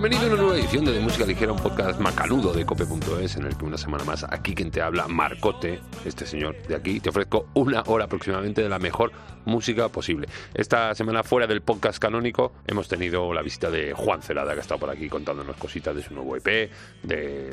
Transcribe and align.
Bienvenido 0.00 0.30
a 0.30 0.32
una 0.32 0.42
nueva 0.44 0.58
edición 0.58 0.86
de, 0.86 0.92
de 0.92 1.00
Música 1.00 1.26
Ligera, 1.26 1.52
un 1.52 1.58
podcast 1.58 2.00
macanudo 2.00 2.54
de 2.54 2.64
cope.es, 2.64 3.36
en 3.36 3.44
el 3.44 3.54
que 3.54 3.66
una 3.66 3.76
semana 3.76 4.02
más 4.02 4.24
aquí 4.24 4.54
quien 4.54 4.70
te 4.70 4.80
habla, 4.80 5.06
Marcote, 5.08 5.78
este 6.06 6.24
señor 6.24 6.56
de 6.66 6.74
aquí, 6.74 7.00
te 7.00 7.10
ofrezco 7.10 7.50
una 7.52 7.82
hora 7.82 8.06
aproximadamente 8.06 8.62
de 8.62 8.70
la 8.70 8.78
mejor 8.78 9.12
música 9.44 9.90
posible. 9.90 10.26
Esta 10.54 10.94
semana 10.94 11.22
fuera 11.22 11.46
del 11.46 11.60
podcast 11.60 11.98
canónico 11.98 12.54
hemos 12.66 12.88
tenido 12.88 13.34
la 13.34 13.42
visita 13.42 13.70
de 13.70 13.92
Juan 13.92 14.22
Celada, 14.22 14.54
que 14.54 14.60
ha 14.60 14.62
estado 14.62 14.80
por 14.80 14.88
aquí 14.88 15.06
contándonos 15.10 15.56
cositas 15.56 15.94
de 15.94 16.02
su 16.02 16.14
nuevo 16.14 16.34
EP, 16.34 16.70
de 17.02 17.52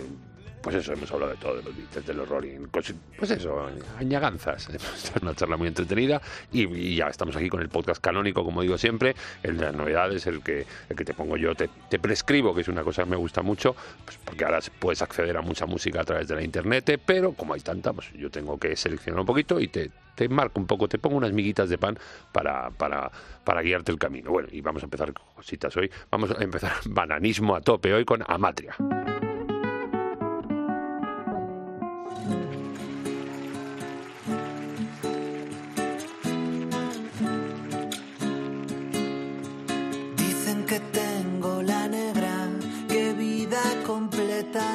pues 0.61 0.75
eso, 0.75 0.93
hemos 0.93 1.11
hablado 1.11 1.31
de 1.31 1.37
todo, 1.37 1.55
de 1.57 1.63
los 1.63 1.75
Beatles, 1.75 2.05
de 2.05 2.13
los 2.13 2.27
Rolling, 2.27 2.67
pues 2.71 3.31
eso, 3.31 3.67
añaganzas. 3.97 4.69
Es 4.97 5.13
una 5.21 5.33
charla 5.35 5.57
muy 5.57 5.67
entretenida 5.67 6.21
y, 6.51 6.95
ya 6.95 7.07
estamos 7.07 7.35
aquí 7.35 7.49
con 7.49 7.61
el 7.61 7.69
podcast 7.69 8.01
canónico, 8.01 8.43
como 8.43 8.61
digo 8.61 8.77
siempre, 8.77 9.15
el 9.43 9.57
de 9.57 9.65
las 9.65 9.75
novedades, 9.75 10.27
el 10.27 10.41
que, 10.41 10.65
el 10.89 10.95
que 10.95 11.05
te 11.05 11.13
pongo 11.13 11.37
yo, 11.37 11.55
te, 11.55 11.69
prescribo, 11.99 12.53
que 12.53 12.61
es 12.61 12.67
una 12.67 12.83
cosa 12.83 13.03
que 13.03 13.09
me 13.09 13.15
gusta 13.15 13.41
mucho, 13.41 13.75
pues 14.05 14.17
porque 14.23 14.45
ahora 14.45 14.59
puedes 14.79 15.01
acceder 15.01 15.37
a 15.37 15.41
mucha 15.41 15.65
música 15.65 16.01
a 16.01 16.03
través 16.03 16.27
de 16.27 16.35
la 16.35 16.43
internet, 16.43 17.01
pero 17.05 17.33
como 17.33 17.53
hay 17.53 17.61
tanta, 17.61 17.93
pues 17.93 18.11
yo 18.13 18.29
tengo 18.29 18.57
que 18.57 18.75
seleccionar 18.75 19.21
un 19.21 19.25
poquito 19.25 19.59
y 19.59 19.67
te, 19.67 19.91
te 20.15 20.27
marco 20.27 20.59
un 20.59 20.67
poco, 20.67 20.87
te 20.87 20.97
pongo 20.97 21.15
unas 21.15 21.31
miguitas 21.31 21.69
de 21.69 21.77
pan 21.77 21.97
para, 22.31 22.71
para, 22.71 23.11
para 23.43 23.61
guiarte 23.61 23.91
el 23.91 23.99
camino. 23.99 24.31
Bueno, 24.31 24.49
y 24.51 24.61
vamos 24.61 24.81
a 24.83 24.85
empezar 24.85 25.13
con 25.13 25.25
cositas 25.35 25.75
hoy. 25.77 25.89
Vamos 26.09 26.31
a 26.31 26.43
empezar 26.43 26.73
bananismo 26.85 27.55
a 27.55 27.61
tope 27.61 27.93
hoy 27.93 28.03
con 28.03 28.23
Amatria. 28.27 28.75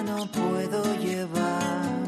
no 0.05 0.27
puedo 0.27 0.83
llevar, 0.97 2.07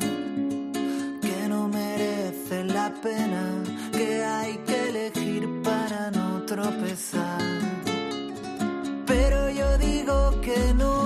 que 1.20 1.48
no 1.48 1.68
merece 1.68 2.64
la 2.64 2.92
pena, 3.02 3.62
que 3.92 4.24
hay 4.24 4.58
que 4.58 4.88
elegir 4.90 5.48
para 5.62 6.10
no 6.10 6.42
tropezar. 6.42 7.42
Pero 9.06 9.50
yo 9.50 9.78
digo 9.78 10.40
que 10.40 10.74
no. 10.74 11.03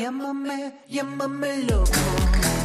Llámame, 0.00 0.80
llámame 0.88 1.58
loco. 1.68 2.59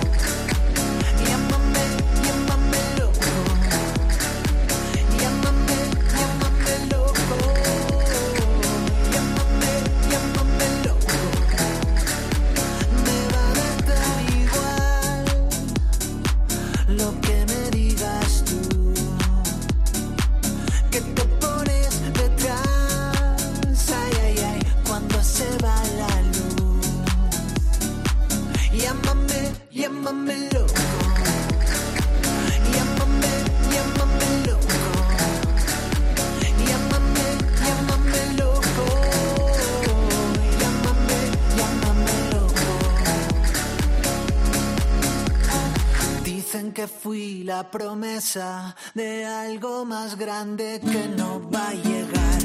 Promesa 47.72 48.76
de 48.94 49.26
algo 49.26 49.86
más 49.86 50.18
grande 50.18 50.80
que 50.80 51.08
no 51.08 51.42
va 51.50 51.70
a 51.70 51.74
llegar. 51.74 52.42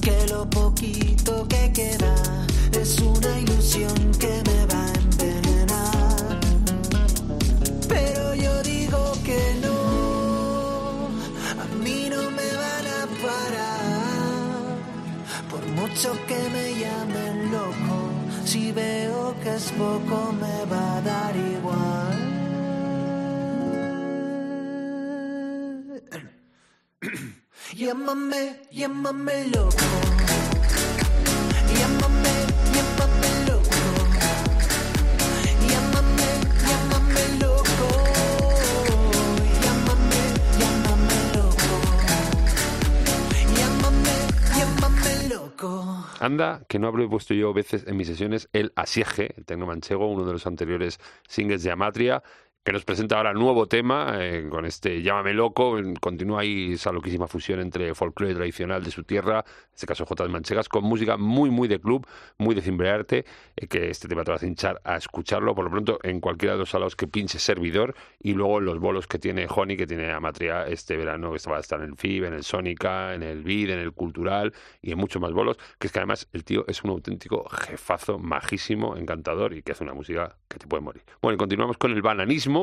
Que 0.00 0.26
lo 0.28 0.48
poquito 0.48 1.46
que 1.48 1.72
queda 1.72 2.14
es 2.72 2.98
una 3.00 3.38
ilusión 3.40 3.94
que 4.18 4.42
me 4.48 4.66
va 4.72 4.84
a 4.84 4.92
envenenar. 4.94 6.40
Pero 7.88 8.34
yo 8.34 8.62
digo 8.62 9.12
que 9.24 9.40
no, 9.62 11.08
a 11.62 11.66
mí 11.82 12.08
no 12.10 12.30
me 12.30 12.48
van 12.62 12.86
a 13.00 13.02
parar. 13.24 14.76
Por 15.50 15.66
mucho 15.78 16.12
que 16.26 16.40
me 16.50 16.74
llamen 16.80 17.52
loco, 17.52 17.96
si 18.44 18.72
veo 18.72 19.34
que 19.42 19.54
es 19.54 19.72
poco 19.72 20.32
me 20.32 20.64
va 20.70 20.96
a 20.98 21.00
dar 21.02 21.36
igual. 21.36 22.15
Llámame, 27.86 28.62
llámame 28.72 29.46
loco. 29.46 29.76
Llámame, 31.78 32.34
llámame 32.74 33.30
loco. 33.46 33.78
Llámame, 35.70 36.28
llámame 36.66 37.22
loco. 37.38 37.86
Llámame, 39.62 40.20
llámame 40.58 41.18
loco. 41.36 41.78
Llámame, 43.54 44.14
llámame 44.58 45.28
loco. 45.28 45.70
Anda, 46.18 46.62
que 46.68 46.80
no 46.80 46.88
habré 46.88 47.06
puesto 47.06 47.34
yo 47.34 47.52
veces 47.52 47.84
en 47.86 47.96
mis 47.96 48.08
sesiones 48.08 48.48
el 48.52 48.72
Asieje, 48.74 49.32
el 49.36 49.44
tecno 49.44 49.64
manchego, 49.64 50.10
uno 50.10 50.24
de 50.24 50.32
los 50.32 50.44
anteriores 50.48 50.98
singles 51.28 51.62
de 51.62 51.70
Amatria, 51.70 52.20
que 52.66 52.72
nos 52.72 52.84
presenta 52.84 53.16
ahora 53.16 53.32
nuevo 53.32 53.68
tema 53.68 54.16
eh, 54.18 54.48
con 54.50 54.64
este 54.66 55.00
Llámame 55.00 55.34
Loco. 55.34 55.78
Continúa 56.00 56.40
ahí 56.40 56.72
esa 56.72 56.90
loquísima 56.90 57.28
fusión 57.28 57.60
entre 57.60 57.94
folclore 57.94 58.34
tradicional 58.34 58.82
de 58.82 58.90
su 58.90 59.04
tierra, 59.04 59.44
en 59.46 59.72
este 59.72 59.86
caso 59.86 60.04
J. 60.04 60.26
Manchegas, 60.26 60.68
con 60.68 60.82
música 60.82 61.16
muy, 61.16 61.48
muy 61.48 61.68
de 61.68 61.78
club, 61.78 62.04
muy 62.38 62.56
de 62.56 62.62
cimbrearte, 62.62 63.24
eh, 63.54 63.68
que 63.68 63.88
este 63.88 64.08
tema 64.08 64.24
te 64.24 64.32
va 64.32 64.38
a 64.42 64.44
hinchar 64.44 64.80
a 64.82 64.96
escucharlo, 64.96 65.54
por 65.54 65.66
lo 65.66 65.70
pronto, 65.70 66.00
en 66.02 66.18
cualquiera 66.18 66.54
de 66.54 66.58
los 66.58 66.70
salos 66.70 66.96
que 66.96 67.06
pinche 67.06 67.38
servidor, 67.38 67.94
y 68.18 68.34
luego 68.34 68.58
los 68.58 68.80
bolos 68.80 69.06
que 69.06 69.20
tiene 69.20 69.46
Honey, 69.48 69.76
que 69.76 69.86
tiene 69.86 70.10
Amatria 70.10 70.66
este 70.66 70.96
verano, 70.96 71.32
que 71.34 71.48
va 71.48 71.58
a 71.58 71.60
estar 71.60 71.78
en 71.80 71.90
el 71.90 71.96
FIB, 71.96 72.24
en 72.24 72.34
el 72.34 72.42
Sónica, 72.42 73.14
en 73.14 73.22
el 73.22 73.44
BID, 73.44 73.70
en 73.70 73.78
el 73.78 73.92
Cultural, 73.92 74.52
y 74.82 74.90
en 74.90 74.98
muchos 74.98 75.22
más 75.22 75.32
bolos, 75.32 75.56
que 75.78 75.86
es 75.86 75.92
que 75.92 76.00
además 76.00 76.26
el 76.32 76.42
tío 76.42 76.64
es 76.66 76.82
un 76.82 76.90
auténtico 76.90 77.48
jefazo, 77.48 78.18
majísimo, 78.18 78.96
encantador, 78.96 79.52
y 79.54 79.62
que 79.62 79.70
hace 79.70 79.84
una 79.84 79.94
música 79.94 80.34
que 80.48 80.58
te 80.58 80.66
puede 80.66 80.82
morir. 80.82 81.04
Bueno, 81.22 81.38
continuamos 81.38 81.78
con 81.78 81.92
el 81.92 82.02
bananismo 82.02 82.55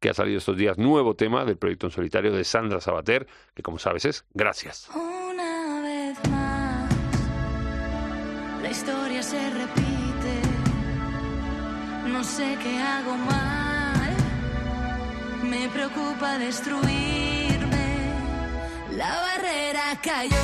que 0.00 0.10
ha 0.10 0.14
salido 0.14 0.38
estos 0.38 0.56
días 0.56 0.78
nuevo 0.78 1.14
tema 1.14 1.44
del 1.44 1.56
proyecto 1.56 1.86
en 1.86 1.92
solitario 1.92 2.32
de 2.32 2.44
Sandra 2.44 2.80
Sabater, 2.80 3.26
que 3.54 3.62
como 3.62 3.78
sabes 3.78 4.04
es 4.04 4.24
Gracias. 4.34 4.88
Una 4.94 5.80
vez 5.82 6.18
más, 6.30 6.92
la 8.62 8.70
historia 8.70 9.22
se 9.22 9.50
repite, 9.50 10.34
no 12.06 12.22
sé 12.22 12.56
qué 12.62 12.78
hago 12.78 13.16
mal, 13.16 14.16
me 15.42 15.68
preocupa 15.68 16.38
destruirme, 16.38 18.12
la 18.96 19.14
barrera 19.26 19.98
cayó. 20.02 20.36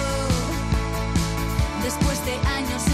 Después 1.83 2.25
de 2.25 2.33
años 2.49 2.94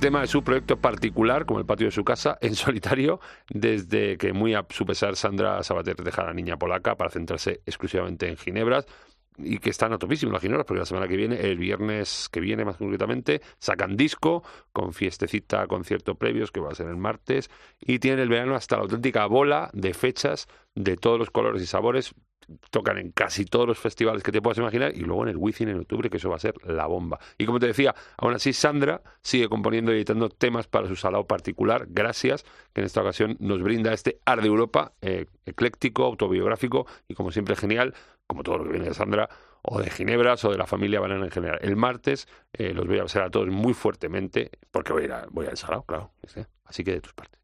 Tema 0.00 0.20
de 0.20 0.26
su 0.26 0.44
proyecto 0.44 0.76
particular, 0.78 1.46
como 1.46 1.60
el 1.60 1.66
patio 1.66 1.86
de 1.86 1.90
su 1.90 2.04
casa, 2.04 2.36
en 2.42 2.54
solitario, 2.54 3.20
desde 3.48 4.18
que 4.18 4.32
muy 4.32 4.54
a 4.54 4.66
su 4.68 4.84
pesar 4.84 5.16
Sandra 5.16 5.62
Sabater 5.62 5.96
deja 5.96 6.22
a 6.22 6.26
la 6.26 6.34
niña 6.34 6.58
polaca 6.58 6.96
para 6.96 7.10
centrarse 7.10 7.62
exclusivamente 7.64 8.28
en 8.28 8.36
Ginebras 8.36 8.86
y 9.38 9.58
que 9.58 9.70
están 9.70 9.92
a 9.92 9.98
topísimo 9.98 10.32
las 10.32 10.42
Ginebras, 10.42 10.66
porque 10.66 10.80
la 10.80 10.86
semana 10.86 11.08
que 11.08 11.16
viene, 11.16 11.40
el 11.40 11.58
viernes 11.58 12.28
que 12.30 12.40
viene 12.40 12.64
más 12.64 12.76
concretamente, 12.76 13.40
sacan 13.58 13.96
disco 13.96 14.44
con 14.72 14.92
fiestecita, 14.92 15.66
concierto 15.66 16.14
previos, 16.14 16.52
que 16.52 16.60
va 16.60 16.70
a 16.70 16.74
ser 16.74 16.88
el 16.88 16.96
martes, 16.96 17.50
y 17.80 17.98
tienen 17.98 18.20
el 18.20 18.28
verano 18.28 18.54
hasta 18.54 18.76
la 18.76 18.82
auténtica 18.82 19.26
bola 19.26 19.70
de 19.72 19.94
fechas 19.94 20.48
de 20.74 20.96
todos 20.96 21.18
los 21.18 21.30
colores 21.30 21.62
y 21.62 21.66
sabores, 21.66 22.14
tocan 22.70 22.98
en 22.98 23.10
casi 23.12 23.44
todos 23.44 23.66
los 23.66 23.78
festivales 23.78 24.22
que 24.22 24.32
te 24.32 24.40
puedas 24.40 24.58
imaginar 24.58 24.92
y 24.94 25.00
luego 25.00 25.24
en 25.24 25.30
el 25.30 25.36
Wizzing 25.36 25.68
en 25.68 25.80
octubre, 25.80 26.10
que 26.10 26.18
eso 26.18 26.30
va 26.30 26.36
a 26.36 26.40
ser 26.40 26.54
la 26.64 26.86
bomba. 26.86 27.18
Y 27.38 27.46
como 27.46 27.58
te 27.58 27.66
decía, 27.66 27.94
aún 28.16 28.34
así 28.34 28.52
Sandra 28.52 29.02
sigue 29.22 29.48
componiendo 29.48 29.92
y 29.92 29.96
editando 29.96 30.28
temas 30.28 30.66
para 30.66 30.88
su 30.88 30.96
salado 30.96 31.26
particular, 31.26 31.86
gracias, 31.88 32.44
que 32.72 32.80
en 32.80 32.86
esta 32.86 33.00
ocasión 33.00 33.36
nos 33.40 33.62
brinda 33.62 33.92
este 33.92 34.20
Art 34.24 34.42
de 34.42 34.48
Europa, 34.48 34.92
eh, 35.00 35.26
ecléctico, 35.46 36.04
autobiográfico 36.04 36.86
y 37.08 37.14
como 37.14 37.30
siempre 37.30 37.56
genial, 37.56 37.94
como 38.26 38.42
todo 38.42 38.58
lo 38.58 38.64
que 38.64 38.70
viene 38.70 38.86
de 38.86 38.94
Sandra, 38.94 39.28
o 39.66 39.80
de 39.80 39.90
Ginebras 39.90 40.44
o 40.44 40.50
de 40.50 40.58
la 40.58 40.66
familia 40.66 41.00
Banana 41.00 41.24
en 41.24 41.30
general. 41.30 41.58
El 41.62 41.76
martes 41.76 42.28
eh, 42.52 42.72
los 42.74 42.86
voy 42.86 42.98
a 42.98 43.00
avisar 43.00 43.22
a 43.22 43.30
todos 43.30 43.48
muy 43.48 43.72
fuertemente, 43.72 44.50
porque 44.70 44.92
voy 44.92 45.02
a 45.02 45.04
ir 45.06 45.12
a, 45.12 45.26
voy 45.30 45.46
al 45.46 45.56
salado, 45.56 45.82
claro. 45.84 46.12
Así 46.64 46.84
que 46.84 46.92
de 46.92 47.00
tus 47.00 47.14
partes. 47.14 47.43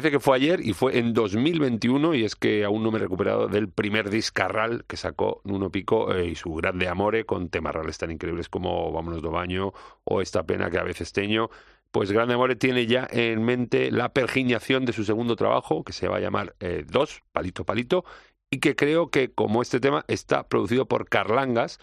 Parece 0.00 0.12
que 0.12 0.20
fue 0.20 0.36
ayer 0.36 0.66
y 0.66 0.72
fue 0.72 0.98
en 0.98 1.12
2021 1.12 2.14
y 2.14 2.24
es 2.24 2.34
que 2.34 2.64
aún 2.64 2.82
no 2.82 2.90
me 2.90 2.96
he 2.96 3.02
recuperado 3.02 3.48
del 3.48 3.68
primer 3.68 4.08
discarral 4.08 4.86
que 4.86 4.96
sacó 4.96 5.42
Nuno 5.44 5.70
Pico 5.70 6.14
eh, 6.14 6.28
y 6.28 6.36
su 6.36 6.54
grande 6.54 6.88
amore 6.88 7.26
con 7.26 7.50
temarrales 7.50 7.98
tan 7.98 8.10
increíbles 8.10 8.48
como 8.48 8.90
Vámonos 8.92 9.20
do 9.20 9.30
baño 9.30 9.74
o 10.04 10.22
Esta 10.22 10.42
pena 10.44 10.70
que 10.70 10.78
a 10.78 10.84
veces 10.84 11.12
teño. 11.12 11.50
Pues 11.90 12.12
Grande 12.12 12.32
Amore 12.32 12.56
tiene 12.56 12.86
ya 12.86 13.06
en 13.10 13.44
mente 13.44 13.90
la 13.90 14.14
pergiñación 14.14 14.86
de 14.86 14.94
su 14.94 15.04
segundo 15.04 15.36
trabajo, 15.36 15.84
que 15.84 15.92
se 15.92 16.08
va 16.08 16.16
a 16.16 16.20
llamar 16.20 16.56
eh, 16.60 16.82
Dos, 16.88 17.22
Palito 17.32 17.66
Palito, 17.66 18.06
y 18.48 18.58
que 18.60 18.76
creo 18.76 19.10
que 19.10 19.30
como 19.32 19.60
este 19.60 19.80
tema 19.80 20.06
está 20.08 20.48
producido 20.48 20.88
por 20.88 21.10
Carlangas, 21.10 21.78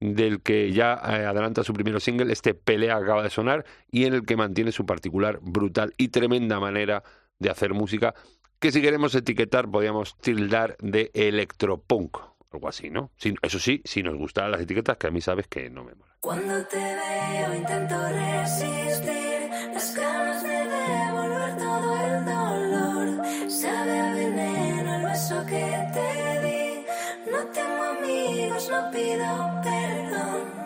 del 0.00 0.42
que 0.42 0.72
ya 0.72 0.94
eh, 0.94 1.24
adelanta 1.24 1.62
su 1.62 1.72
primer 1.72 2.00
single, 2.00 2.32
este 2.32 2.54
Pelea 2.54 2.96
acaba 2.96 3.22
de 3.22 3.30
sonar, 3.30 3.64
y 3.92 4.06
en 4.06 4.14
el 4.14 4.26
que 4.26 4.36
mantiene 4.36 4.72
su 4.72 4.86
particular, 4.86 5.38
brutal 5.40 5.94
y 5.98 6.08
tremenda 6.08 6.58
manera 6.58 7.04
de 7.40 7.50
hacer 7.50 7.74
música 7.74 8.14
que 8.60 8.70
si 8.70 8.80
queremos 8.80 9.14
etiquetar 9.14 9.68
podríamos 9.68 10.16
tildar 10.18 10.76
de 10.80 11.10
electropunk, 11.14 12.18
algo 12.52 12.68
así, 12.68 12.90
¿no? 12.90 13.10
eso 13.42 13.58
sí, 13.58 13.80
si 13.84 14.02
nos 14.02 14.16
gustan 14.16 14.50
las 14.50 14.60
etiquetas, 14.60 14.96
que 14.98 15.08
a 15.08 15.10
mí 15.10 15.20
sabes 15.20 15.48
que 15.48 15.68
no 15.70 15.82
me 15.82 15.94
mola. 15.94 16.14
Cuando 16.20 16.62
te 16.66 16.76
veo 16.76 17.54
intento 17.54 17.96
resistir 18.08 19.50
las 19.72 19.94
ganas 19.96 20.42
de 20.42 20.48
devolver 20.50 21.56
todo 21.56 21.96
el 21.96 22.24
dolor. 22.26 23.50
Sabe 23.50 23.98
a 23.98 24.14
veneno 24.14 24.96
el 24.96 25.04
beso 25.04 25.46
que 25.46 25.64
te 25.94 26.46
di. 26.46 26.84
No 27.32 27.46
tengo 27.46 27.82
amigos, 27.82 28.68
no 28.68 28.90
pido 28.90 29.60
perdón. 29.62 30.59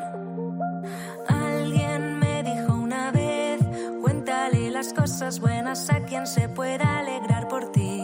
Cosas 4.93 5.41
buenas 5.41 5.89
a 5.91 6.01
quien 6.01 6.27
se 6.27 6.49
pueda 6.49 6.99
alegrar 6.99 7.49
por 7.49 7.73
ti. 7.73 8.03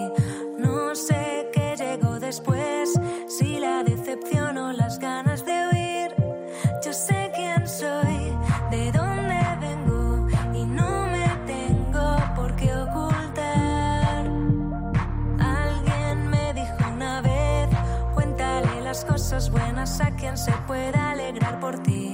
No 0.59 0.95
sé 0.95 1.51
qué 1.53 1.75
llegó 1.77 2.19
después, 2.19 2.99
si 3.29 3.59
la 3.59 3.83
decepción 3.83 4.57
o 4.57 4.73
las 4.73 4.99
ganas 4.99 5.45
de 5.45 5.69
huir. 5.69 6.15
Yo 6.85 6.93
sé 6.93 7.31
quién 7.35 7.67
soy, 7.69 8.33
de 8.71 8.93
dónde 8.93 9.41
vengo 9.61 10.29
y 10.55 10.65
no 10.65 11.07
me 11.09 11.29
tengo 11.47 12.17
por 12.35 12.57
qué 12.57 12.73
ocultar. 12.75 14.27
Alguien 15.39 16.29
me 16.31 16.55
dijo 16.55 16.93
una 16.95 17.21
vez, 17.21 17.69
cuéntale 18.15 18.81
las 18.81 19.05
cosas 19.05 19.51
buenas 19.51 20.01
a 20.01 20.11
quien 20.17 20.39
se 20.39 20.53
pueda 20.67 21.11
alegrar 21.11 21.61
por 21.61 21.79
ti. 21.83 22.10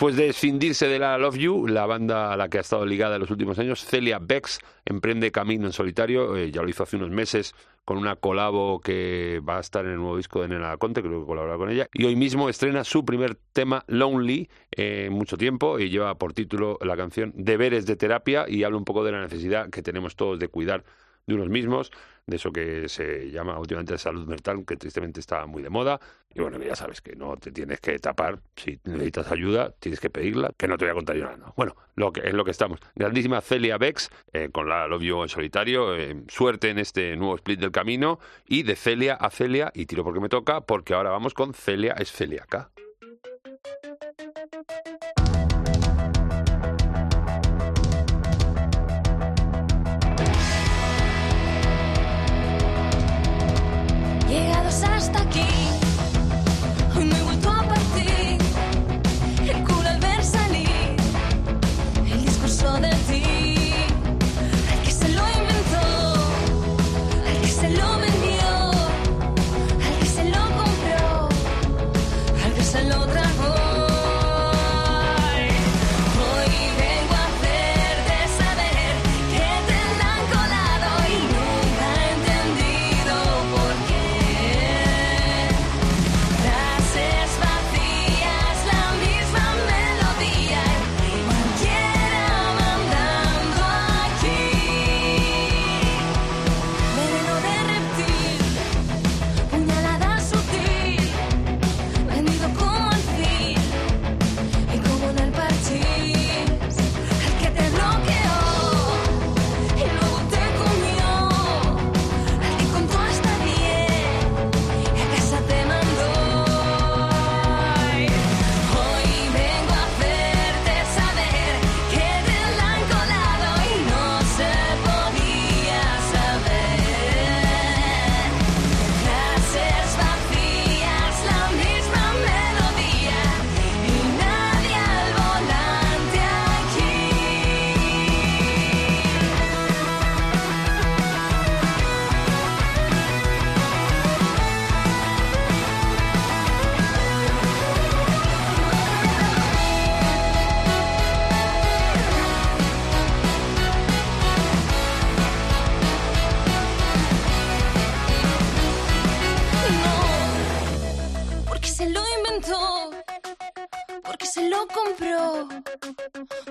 Después 0.00 0.16
de 0.16 0.28
escindirse 0.28 0.88
de 0.88 0.98
la 0.98 1.18
Love 1.18 1.36
You, 1.36 1.66
la 1.66 1.84
banda 1.84 2.32
a 2.32 2.36
la 2.38 2.48
que 2.48 2.56
ha 2.56 2.62
estado 2.62 2.86
ligada 2.86 3.16
en 3.16 3.20
los 3.20 3.30
últimos 3.30 3.58
años, 3.58 3.84
Celia 3.84 4.18
Bex, 4.18 4.58
emprende 4.86 5.30
camino 5.30 5.66
en 5.66 5.74
solitario. 5.74 6.38
eh, 6.38 6.50
ya 6.50 6.62
lo 6.62 6.70
hizo 6.70 6.84
hace 6.84 6.96
unos 6.96 7.10
meses 7.10 7.54
con 7.84 7.98
una 7.98 8.16
colabo 8.16 8.80
que 8.80 9.42
va 9.46 9.58
a 9.58 9.60
estar 9.60 9.84
en 9.84 9.90
el 9.90 9.98
nuevo 9.98 10.16
disco 10.16 10.40
de 10.40 10.48
Nena 10.48 10.74
Conte, 10.78 11.02
creo 11.02 11.20
que 11.20 11.26
colaborará 11.26 11.58
con 11.58 11.68
ella. 11.68 11.86
Y 11.92 12.06
hoy 12.06 12.16
mismo 12.16 12.48
estrena 12.48 12.82
su 12.82 13.04
primer 13.04 13.34
tema, 13.52 13.84
Lonely, 13.88 14.48
eh, 14.74 15.04
en 15.08 15.12
mucho 15.12 15.36
tiempo, 15.36 15.78
y 15.78 15.90
lleva 15.90 16.14
por 16.14 16.32
título 16.32 16.78
la 16.80 16.96
canción 16.96 17.34
Deberes 17.36 17.84
de 17.84 17.96
Terapia, 17.96 18.46
y 18.48 18.64
habla 18.64 18.78
un 18.78 18.86
poco 18.86 19.04
de 19.04 19.12
la 19.12 19.20
necesidad 19.20 19.68
que 19.68 19.82
tenemos 19.82 20.16
todos 20.16 20.38
de 20.38 20.48
cuidar 20.48 20.82
de 21.26 21.34
unos 21.34 21.50
mismos, 21.50 21.92
de 22.30 22.36
eso 22.36 22.52
que 22.52 22.88
se 22.88 23.30
llama 23.30 23.58
últimamente 23.58 23.98
salud 23.98 24.26
mental, 24.26 24.64
que 24.66 24.76
tristemente 24.76 25.20
está 25.20 25.46
muy 25.46 25.62
de 25.62 25.70
moda. 25.70 26.00
Y 26.32 26.40
bueno, 26.40 26.58
ya 26.62 26.76
sabes 26.76 27.00
que 27.00 27.16
no 27.16 27.36
te 27.36 27.50
tienes 27.50 27.80
que 27.80 27.98
tapar. 27.98 28.38
Si 28.56 28.78
necesitas 28.84 29.32
ayuda, 29.32 29.74
tienes 29.80 30.00
que 30.00 30.10
pedirla, 30.10 30.52
que 30.56 30.68
no 30.68 30.78
te 30.78 30.84
voy 30.84 30.92
a 30.92 30.94
contar 30.94 31.16
yo 31.16 31.24
nada. 31.24 31.36
¿no? 31.36 31.52
Bueno, 31.56 31.76
lo 31.96 32.12
que, 32.12 32.20
es 32.26 32.32
lo 32.32 32.44
que 32.44 32.52
estamos. 32.52 32.78
Grandísima 32.94 33.40
Celia 33.40 33.78
Bex, 33.78 34.10
eh, 34.32 34.48
con 34.50 34.68
la 34.68 34.86
Love 34.86 35.02
You 35.02 35.22
en 35.22 35.28
solitario. 35.28 35.96
eh, 35.96 36.22
suerte 36.28 36.70
en 36.70 36.78
este 36.78 37.16
nuevo 37.16 37.34
split 37.34 37.60
del 37.60 37.72
camino. 37.72 38.20
Y 38.46 38.62
de 38.62 38.76
Celia 38.76 39.14
a 39.14 39.30
Celia, 39.30 39.72
y 39.74 39.86
tiro 39.86 40.04
porque 40.04 40.20
me 40.20 40.28
toca, 40.28 40.60
porque 40.60 40.94
ahora 40.94 41.10
vamos 41.10 41.34
con 41.34 41.52
Celia 41.52 41.94
es. 41.98 42.10
Llegados 42.20 42.89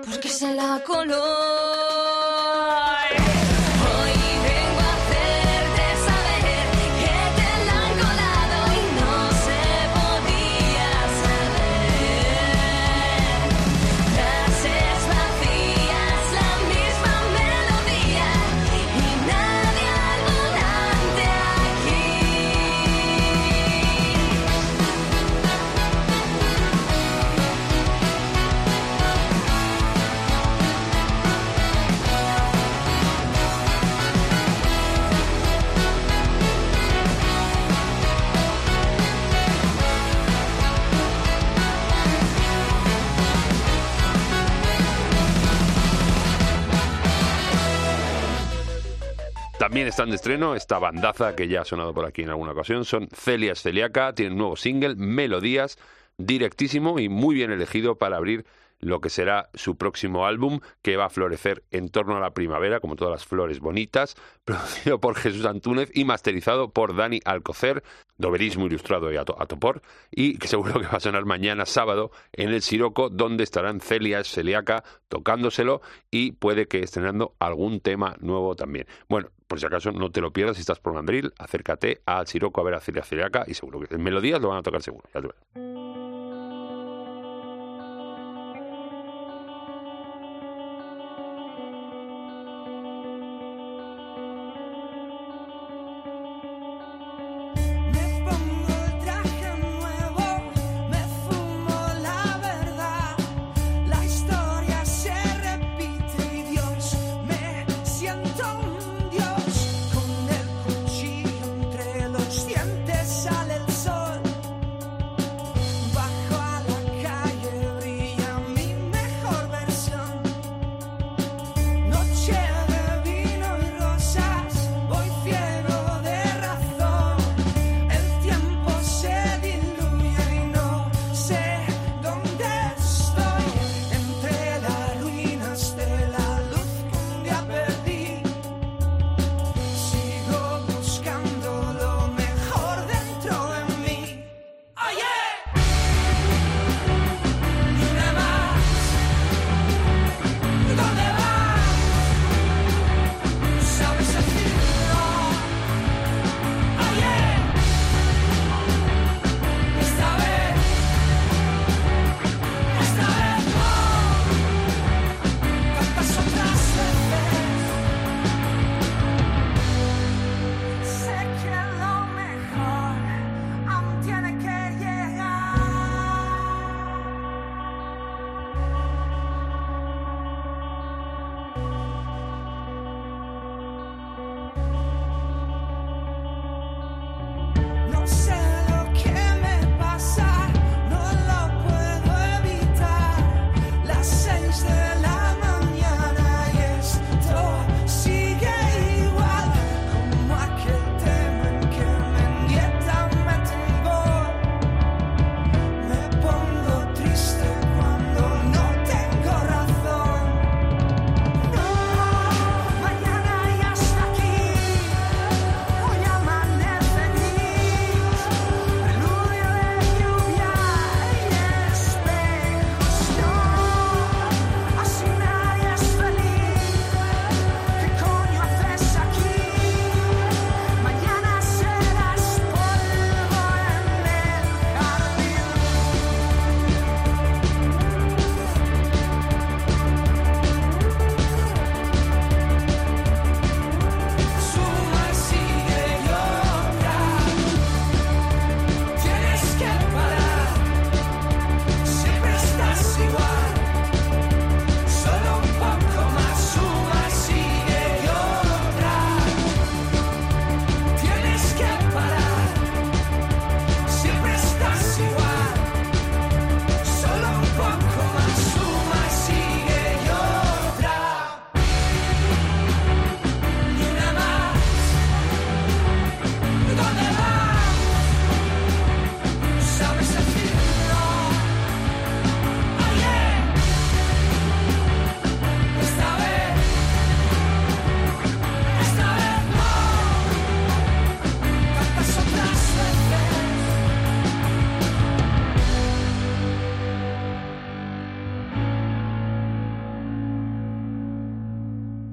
porque 0.05 0.29
se 0.29 0.53
la 0.53 0.81
coló. 0.85 1.88
Están 49.77 50.09
de 50.09 50.15
estreno 50.15 50.55
esta 50.55 50.79
bandaza 50.79 51.35
que 51.35 51.47
ya 51.47 51.61
ha 51.61 51.65
sonado 51.65 51.93
por 51.93 52.05
aquí 52.05 52.23
en 52.23 52.29
alguna 52.29 52.51
ocasión. 52.51 52.85
Son 52.85 53.07
Celias 53.13 53.61
Celiaca, 53.61 54.13
tienen 54.13 54.33
un 54.33 54.39
nuevo 54.39 54.55
single, 54.55 54.95
Melodías, 54.95 55.77
directísimo 56.17 56.99
y 56.99 57.07
muy 57.07 57.35
bien 57.35 57.51
elegido 57.51 57.95
para 57.97 58.17
abrir 58.17 58.45
lo 58.81 59.01
que 59.01 59.09
será 59.09 59.49
su 59.53 59.77
próximo 59.77 60.25
álbum, 60.25 60.59
que 60.81 60.95
va 60.95 61.05
a 61.05 61.09
florecer 61.09 61.63
en 61.71 61.89
torno 61.89 62.15
a 62.15 62.19
la 62.19 62.33
primavera, 62.33 62.79
como 62.79 62.95
todas 62.95 63.11
las 63.11 63.25
flores 63.25 63.59
bonitas, 63.59 64.15
producido 64.45 64.99
por 64.99 65.15
Jesús 65.15 65.45
Antúnez 65.45 65.91
y 65.93 66.05
masterizado 66.05 66.71
por 66.71 66.95
Dani 66.95 67.19
Alcocer, 67.25 67.83
doberismo 68.17 68.65
ilustrado 68.65 69.11
y 69.11 69.17
a, 69.17 69.25
topor, 69.25 69.81
y 70.11 70.37
que 70.37 70.47
seguro 70.47 70.79
que 70.79 70.87
va 70.87 70.97
a 70.97 70.99
sonar 70.99 71.25
mañana 71.25 71.65
sábado 71.65 72.11
en 72.31 72.49
el 72.49 72.61
Siroco, 72.61 73.09
donde 73.09 73.43
estarán 73.43 73.81
Celia 73.81 74.23
Celiaca 74.23 74.83
tocándoselo 75.09 75.81
y 76.09 76.31
puede 76.33 76.67
que 76.67 76.79
estrenando 76.79 77.35
algún 77.39 77.81
tema 77.81 78.15
nuevo 78.19 78.55
también. 78.55 78.87
Bueno, 79.07 79.29
por 79.49 79.59
si 79.59 79.65
acaso 79.65 79.91
no 79.91 80.11
te 80.11 80.21
lo 80.21 80.31
pierdas 80.31 80.57
si 80.57 80.61
estás 80.61 80.79
por 80.79 80.93
Madrid, 80.93 81.25
acércate 81.39 82.01
al 82.05 82.27
Siroco 82.27 82.61
a 82.61 82.63
ver 82.63 82.75
a 82.75 82.79
Celia 82.79 83.03
Celiaca 83.03 83.43
y 83.47 83.55
seguro 83.55 83.79
que 83.81 83.95
en 83.95 84.03
melodías 84.03 84.39
lo 84.39 84.49
van 84.49 84.59
a 84.59 84.63
tocar 84.63 84.83
seguro. 84.83 85.09
Ya 85.13 85.78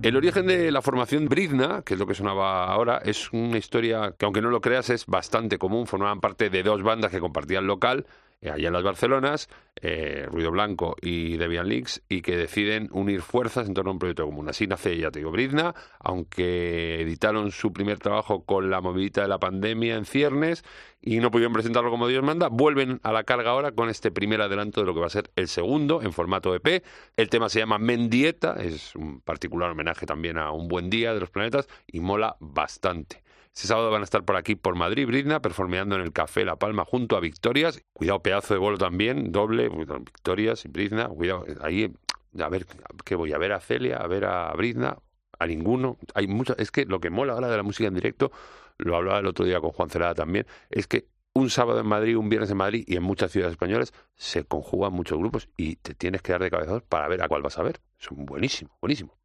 El 0.07 0.15
origen 0.15 0.47
de 0.47 0.71
la 0.71 0.83
formación 0.83 1.27
Brizna, 1.27 1.83
que 1.85 1.95
es 1.95 1.99
lo 1.99 2.07
que 2.07 2.15
sonaba 2.15 2.67
ahora, 2.67 2.99
es 3.05 3.33
una 3.33 3.59
historia 3.59 4.15
que, 4.17 4.25
aunque 4.25 4.41
no 4.41 4.51
lo 4.51 4.61
creas, 4.61 4.89
es 4.89 5.05
bastante 5.07 5.59
común. 5.59 5.89
Formaban 5.89 6.21
parte 6.21 6.49
de 6.49 6.63
dos 6.63 6.85
bandas 6.85 7.11
que 7.11 7.19
compartían 7.19 7.67
local, 7.67 8.07
allá 8.43 8.69
en 8.69 8.73
las 8.73 8.83
Barcelonas, 8.83 9.49
eh, 9.81 10.27
Ruido 10.31 10.51
Blanco 10.51 10.97
y 11.01 11.37
Debian 11.37 11.69
Leaks, 11.69 12.03
y 12.09 12.23
que 12.23 12.37
deciden 12.37 12.89
unir 12.93 13.23
fuerzas 13.23 13.67
en 13.67 13.75
torno 13.75 13.91
a 13.91 13.93
un 13.95 13.99
proyecto 13.99 14.25
común. 14.25 14.49
Así 14.49 14.67
nace, 14.67 14.97
ya 14.97 15.11
te 15.11 15.21
digo, 15.21 15.31
Brizna, 15.31 15.75
aunque 15.99 17.01
editaron 17.01 17.51
su 17.51 17.73
primer 17.73 17.99
trabajo 17.99 18.45
con 18.45 18.71
la 18.71 18.81
movilidad 18.81 19.23
de 19.23 19.29
la 19.29 19.39
pandemia 19.39 19.97
en 19.97 20.05
ciernes 20.05 20.65
y 21.01 21.19
no 21.19 21.31
pudieron 21.31 21.53
presentarlo 21.53 21.91
como 21.91 22.09
Dios 22.09 22.23
manda, 22.23 22.49
vuelven 22.49 23.01
a 23.03 23.13
la 23.13 23.25
carga 23.25 23.51
ahora 23.51 23.73
con 23.73 23.89
este 23.89 24.11
primer 24.11 24.41
adelanto 24.41 24.81
de 24.81 24.87
lo 24.87 24.95
que 24.95 25.01
va 25.01 25.07
a 25.07 25.11
ser 25.11 25.31
el 25.37 25.49
segundo 25.49 26.03
en 26.03 26.13
formato 26.13 26.55
EP. 26.55 26.85
El 27.17 27.29
tema 27.29 27.49
se 27.49 27.61
llama 27.61 27.79
Mendieta, 27.79 28.55
es 28.59 28.95
un 28.97 29.21
particular 29.21 29.71
homenaje 29.71 30.07
también 30.07 30.39
a 30.39 30.51
un 30.53 30.69
buen 30.69 30.91
día 30.91 31.15
de 31.15 31.21
los 31.21 31.31
planetas 31.31 31.69
y 31.87 32.01
mola 32.01 32.37
bastante. 32.41 33.26
Este 33.57 33.69
sábado 33.69 33.91
van 33.91 34.03
a 34.03 34.05
estar 34.05 34.23
por 34.23 34.37
aquí, 34.37 34.55
por 34.55 34.75
Madrid, 34.75 35.07
Brizna, 35.07 35.41
performeando 35.41 35.97
en 35.97 36.03
el 36.03 36.13
Café 36.13 36.45
La 36.45 36.57
Palma 36.57 36.85
junto 36.85 37.17
a 37.17 37.21
Victorias. 37.21 37.81
Cuidado, 37.95 38.21
pedazo 38.21 38.53
de 38.53 38.61
bolo 38.61 38.77
también, 38.77 39.33
doble, 39.33 39.71
Victorias 39.71 40.67
y 40.67 40.69
Brizna. 40.69 41.09
Cuidado, 41.09 41.47
ahí, 41.63 41.91
a 42.39 42.49
ver, 42.51 42.67
que 43.03 43.15
voy 43.15 43.33
a 43.33 43.39
ver 43.39 43.53
a 43.53 43.61
Celia, 43.61 43.97
a 43.97 44.07
ver 44.09 44.27
a 44.27 44.53
Brizna. 44.53 44.99
a 45.39 45.47
ninguno. 45.47 45.97
Hay 46.13 46.27
mucho, 46.27 46.55
es 46.59 46.71
que 46.71 46.85
lo 46.85 47.01
que 47.01 47.09
mola 47.09 47.33
ahora 47.33 47.49
de 47.49 47.57
la 47.57 47.63
música 47.63 47.89
en 47.89 47.95
directo, 47.95 48.31
lo 48.77 48.95
hablaba 48.95 49.21
el 49.21 49.27
otro 49.27 49.47
día 49.47 49.59
con 49.59 49.71
Juan 49.71 49.89
Celada 49.89 50.15
también, 50.15 50.47
es 50.69 50.87
que 50.87 51.07
un 51.33 51.49
sábado 51.49 51.81
en 51.81 51.87
Madrid, 51.87 52.19
un 52.19 52.29
viernes 52.29 52.51
en 52.51 52.59
Madrid 52.59 52.85
y 52.87 52.97
en 52.97 53.05
muchas 53.05 53.33
ciudades 53.33 53.53
españolas 53.53 53.95
se 54.17 54.45
conjugan 54.45 54.93
muchos 54.93 55.17
grupos 55.19 55.49
y 55.57 55.77
te 55.77 55.95
tienes 55.95 56.21
que 56.21 56.33
dar 56.33 56.43
de 56.43 56.51
cabezazos 56.51 56.83
para 56.83 57.09
ver 57.09 57.23
a 57.23 57.29
cuál 57.29 57.41
vas 57.41 57.59
a 57.59 57.63
ver. 57.63 57.81
Es 57.99 58.09
buenísimo, 58.11 58.77
buenísimo. 58.83 59.17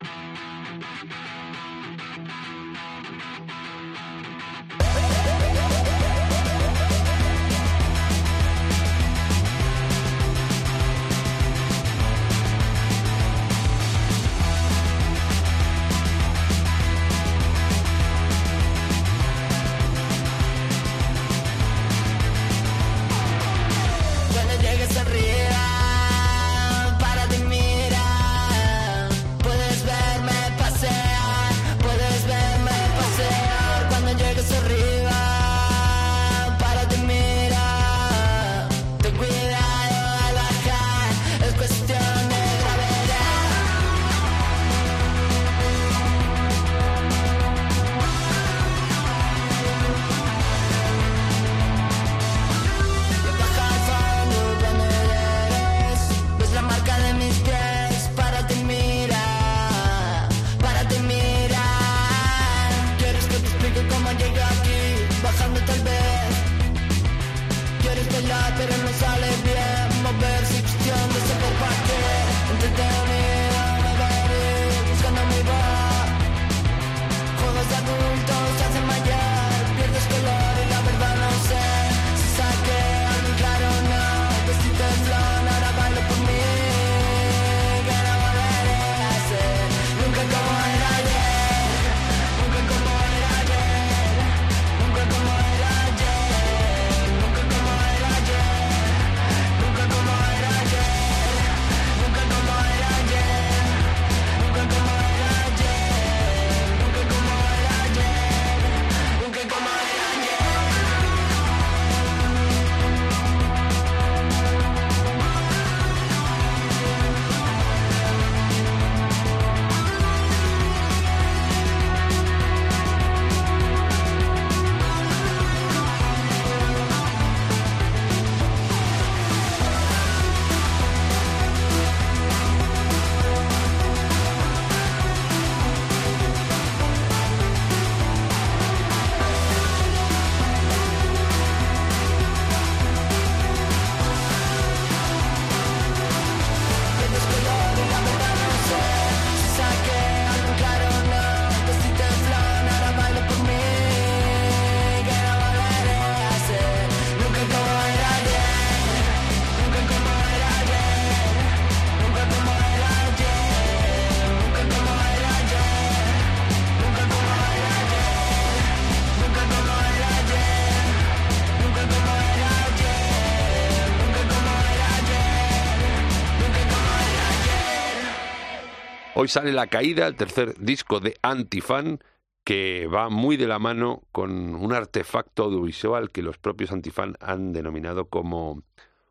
Hoy 179.21 179.27
sale 179.27 179.51
La 179.53 179.67
Caída, 179.67 180.07
el 180.07 180.15
tercer 180.15 180.57
disco 180.57 180.99
de 180.99 181.15
Antifan, 181.21 181.99
que 182.43 182.87
va 182.87 183.09
muy 183.09 183.37
de 183.37 183.47
la 183.47 183.59
mano 183.59 184.01
con 184.11 184.55
un 184.55 184.73
artefacto 184.73 185.43
audiovisual 185.43 186.09
que 186.09 186.23
los 186.23 186.39
propios 186.39 186.71
Antifan 186.71 187.17
han 187.19 187.53
denominado 187.53 188.09
como 188.09 188.63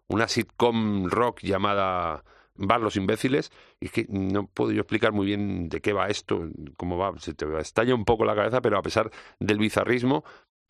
una 0.08 0.26
sitcom 0.26 1.08
rock 1.08 1.42
llamada 1.42 2.24
Bar 2.56 2.80
los 2.80 2.96
imbéciles. 2.96 3.52
Y 3.78 3.86
es 3.86 3.92
que 3.92 4.06
no 4.08 4.48
puedo 4.48 4.72
yo 4.72 4.80
explicar 4.80 5.12
muy 5.12 5.26
bien 5.26 5.68
de 5.68 5.80
qué 5.80 5.92
va 5.92 6.08
esto, 6.08 6.42
cómo 6.76 6.98
va, 6.98 7.16
se 7.20 7.32
te 7.34 7.46
estalla 7.60 7.94
un 7.94 8.04
poco 8.04 8.24
la 8.24 8.34
cabeza, 8.34 8.60
pero 8.60 8.78
a 8.78 8.82
pesar 8.82 9.12
del 9.38 9.58
bizarrismo, 9.58 10.24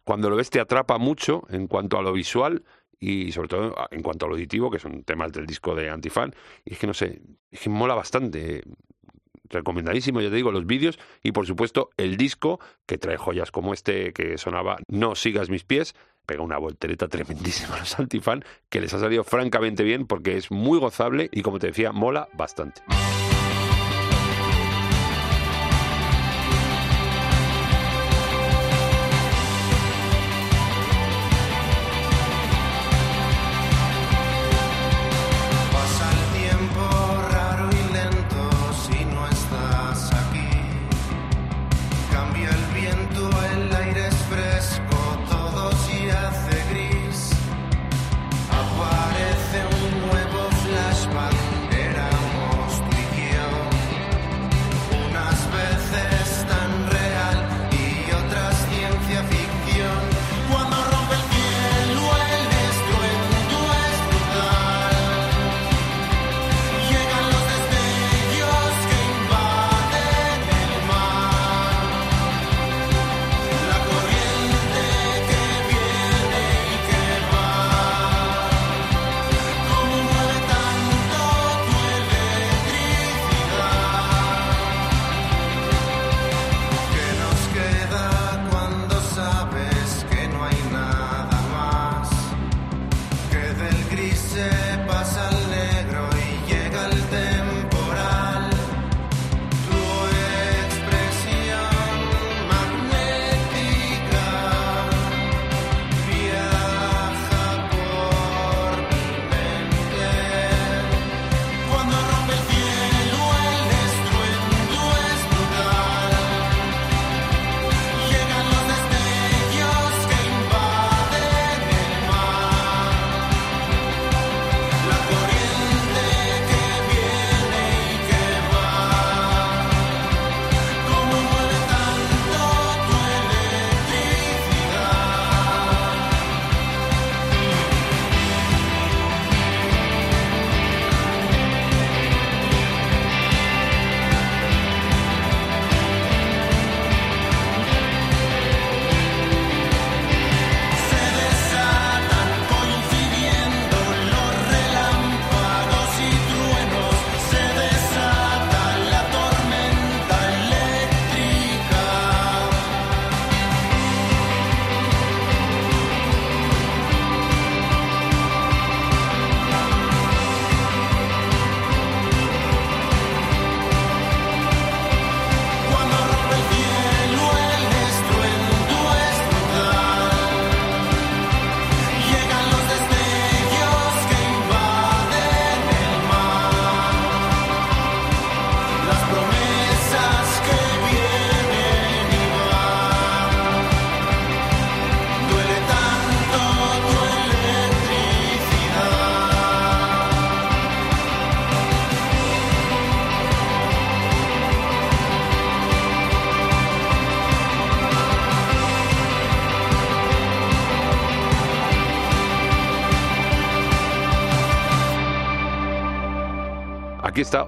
cuando 0.05 0.29
lo 0.29 0.37
ves 0.37 0.51
te 0.51 0.61
atrapa 0.61 0.99
mucho 0.99 1.47
en 1.49 1.67
cuanto 1.67 1.97
a 1.97 2.03
lo 2.03 2.13
visual 2.13 2.63
y 2.99 3.33
sobre 3.33 3.49
todo 3.49 3.75
en 3.91 4.03
cuanto 4.03 4.27
a 4.27 4.29
lo 4.29 4.35
auditivo, 4.35 4.71
que 4.71 4.79
son 4.79 5.03
temas 5.03 5.33
del 5.33 5.47
disco 5.47 5.75
de 5.75 5.89
Antifan. 5.89 6.35
Y 6.63 6.75
es 6.75 6.79
que 6.79 6.87
no 6.87 6.93
sé, 6.93 7.23
es 7.51 7.61
que 7.61 7.71
mola 7.71 7.95
bastante 7.95 8.65
recomendadísimo, 9.51 10.21
ya 10.21 10.31
te 10.31 10.37
digo, 10.37 10.53
los 10.53 10.67
vídeos 10.67 10.99
y 11.23 11.33
por 11.33 11.47
supuesto 11.47 11.91
el 11.97 12.17
disco 12.17 12.61
que 12.87 12.99
trae 12.99 13.17
joyas 13.17 13.51
como 13.51 13.75
este 13.75 14.13
que 14.13 14.39
sonaba 14.39 14.79
No 14.89 15.15
sigas 15.15 15.51
mis 15.51 15.65
pies, 15.65 15.95
pega 16.27 16.43
una 16.43 16.59
voltereta 16.59 17.09
tremendísima 17.09 17.77
a 17.77 17.81
los 17.81 17.99
antifan 17.99 18.45
que 18.69 18.81
les 18.81 18.95
ha 18.95 19.01
salido 19.01 19.25
francamente 19.25 19.83
bien 19.83 20.07
porque 20.07 20.37
es 20.37 20.51
muy 20.51 20.79
gozable 20.79 21.29
y 21.33 21.43
como 21.43 21.59
te 21.59 21.69
decía, 21.69 21.93
mola 21.93 22.29
bastante. 22.35 22.83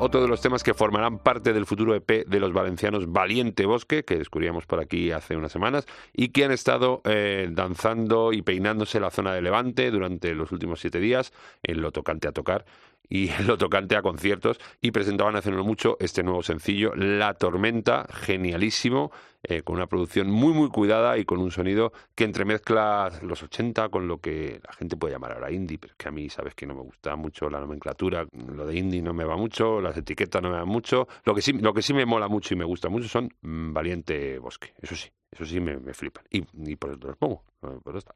Otro 0.02 0.20
de 0.20 0.26
los 0.26 0.40
temas 0.40 0.64
que 0.64 0.74
formarán 0.74 1.20
parte 1.20 1.52
del 1.52 1.64
futuro 1.64 1.94
EP 1.94 2.26
de 2.26 2.40
los 2.40 2.52
valencianos 2.52 3.12
Valiente 3.12 3.66
Bosque, 3.66 4.04
que 4.04 4.18
descubríamos 4.18 4.66
por 4.66 4.80
aquí 4.80 5.12
hace 5.12 5.36
unas 5.36 5.52
semanas, 5.52 5.86
y 6.12 6.30
que 6.30 6.44
han 6.44 6.50
estado 6.50 7.02
eh, 7.04 7.48
danzando 7.52 8.32
y 8.32 8.42
peinándose 8.42 8.98
la 8.98 9.12
zona 9.12 9.32
de 9.32 9.42
Levante 9.42 9.92
durante 9.92 10.34
los 10.34 10.50
últimos 10.50 10.80
siete 10.80 10.98
días, 10.98 11.32
en 11.62 11.80
lo 11.80 11.92
tocante 11.92 12.26
a 12.26 12.32
tocar 12.32 12.64
y 13.12 13.28
lo 13.46 13.58
tocante 13.58 13.94
a 13.94 14.00
conciertos 14.00 14.58
y 14.80 14.90
presentaban 14.90 15.36
hace 15.36 15.52
mucho 15.52 15.98
este 16.00 16.22
nuevo 16.22 16.42
sencillo 16.42 16.94
La 16.94 17.34
Tormenta, 17.34 18.06
genialísimo, 18.10 19.12
eh, 19.42 19.62
con 19.62 19.76
una 19.76 19.86
producción 19.86 20.30
muy 20.30 20.54
muy 20.54 20.70
cuidada 20.70 21.18
y 21.18 21.26
con 21.26 21.38
un 21.38 21.50
sonido 21.50 21.92
que 22.14 22.24
entremezcla 22.24 23.10
los 23.20 23.42
80 23.42 23.90
con 23.90 24.08
lo 24.08 24.18
que 24.18 24.60
la 24.66 24.72
gente 24.72 24.96
puede 24.96 25.12
llamar 25.12 25.32
ahora 25.32 25.52
indie, 25.52 25.78
pero 25.78 25.92
es 25.92 25.98
que 25.98 26.08
a 26.08 26.10
mí 26.10 26.30
sabes 26.30 26.54
que 26.54 26.64
no 26.64 26.74
me 26.74 26.80
gusta 26.80 27.14
mucho 27.16 27.50
la 27.50 27.60
nomenclatura, 27.60 28.26
lo 28.32 28.66
de 28.66 28.78
indie 28.78 29.02
no 29.02 29.12
me 29.12 29.24
va 29.24 29.36
mucho, 29.36 29.82
las 29.82 29.96
etiquetas 29.96 30.40
no 30.40 30.48
me 30.48 30.56
van 30.56 30.68
mucho, 30.68 31.06
lo 31.24 31.34
que 31.34 31.42
sí, 31.42 31.52
lo 31.52 31.74
que 31.74 31.82
sí 31.82 31.92
me 31.92 32.06
mola 32.06 32.28
mucho 32.28 32.54
y 32.54 32.56
me 32.56 32.64
gusta 32.64 32.88
mucho 32.88 33.08
son 33.08 33.28
mm, 33.42 33.74
Valiente 33.74 34.38
Bosque, 34.38 34.72
eso 34.80 34.96
sí, 34.96 35.10
eso 35.30 35.44
sí 35.44 35.60
me, 35.60 35.76
me 35.76 35.92
flipan 35.92 36.24
y, 36.30 36.76
por 36.76 36.92
eso 36.92 36.98
los 37.08 37.16
pongo, 37.18 37.44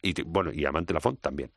y 0.01 0.23
bueno, 0.23 0.53
y 0.55 0.65
Amante 0.65 0.95
Lafont 0.95 1.21
también. 1.21 1.51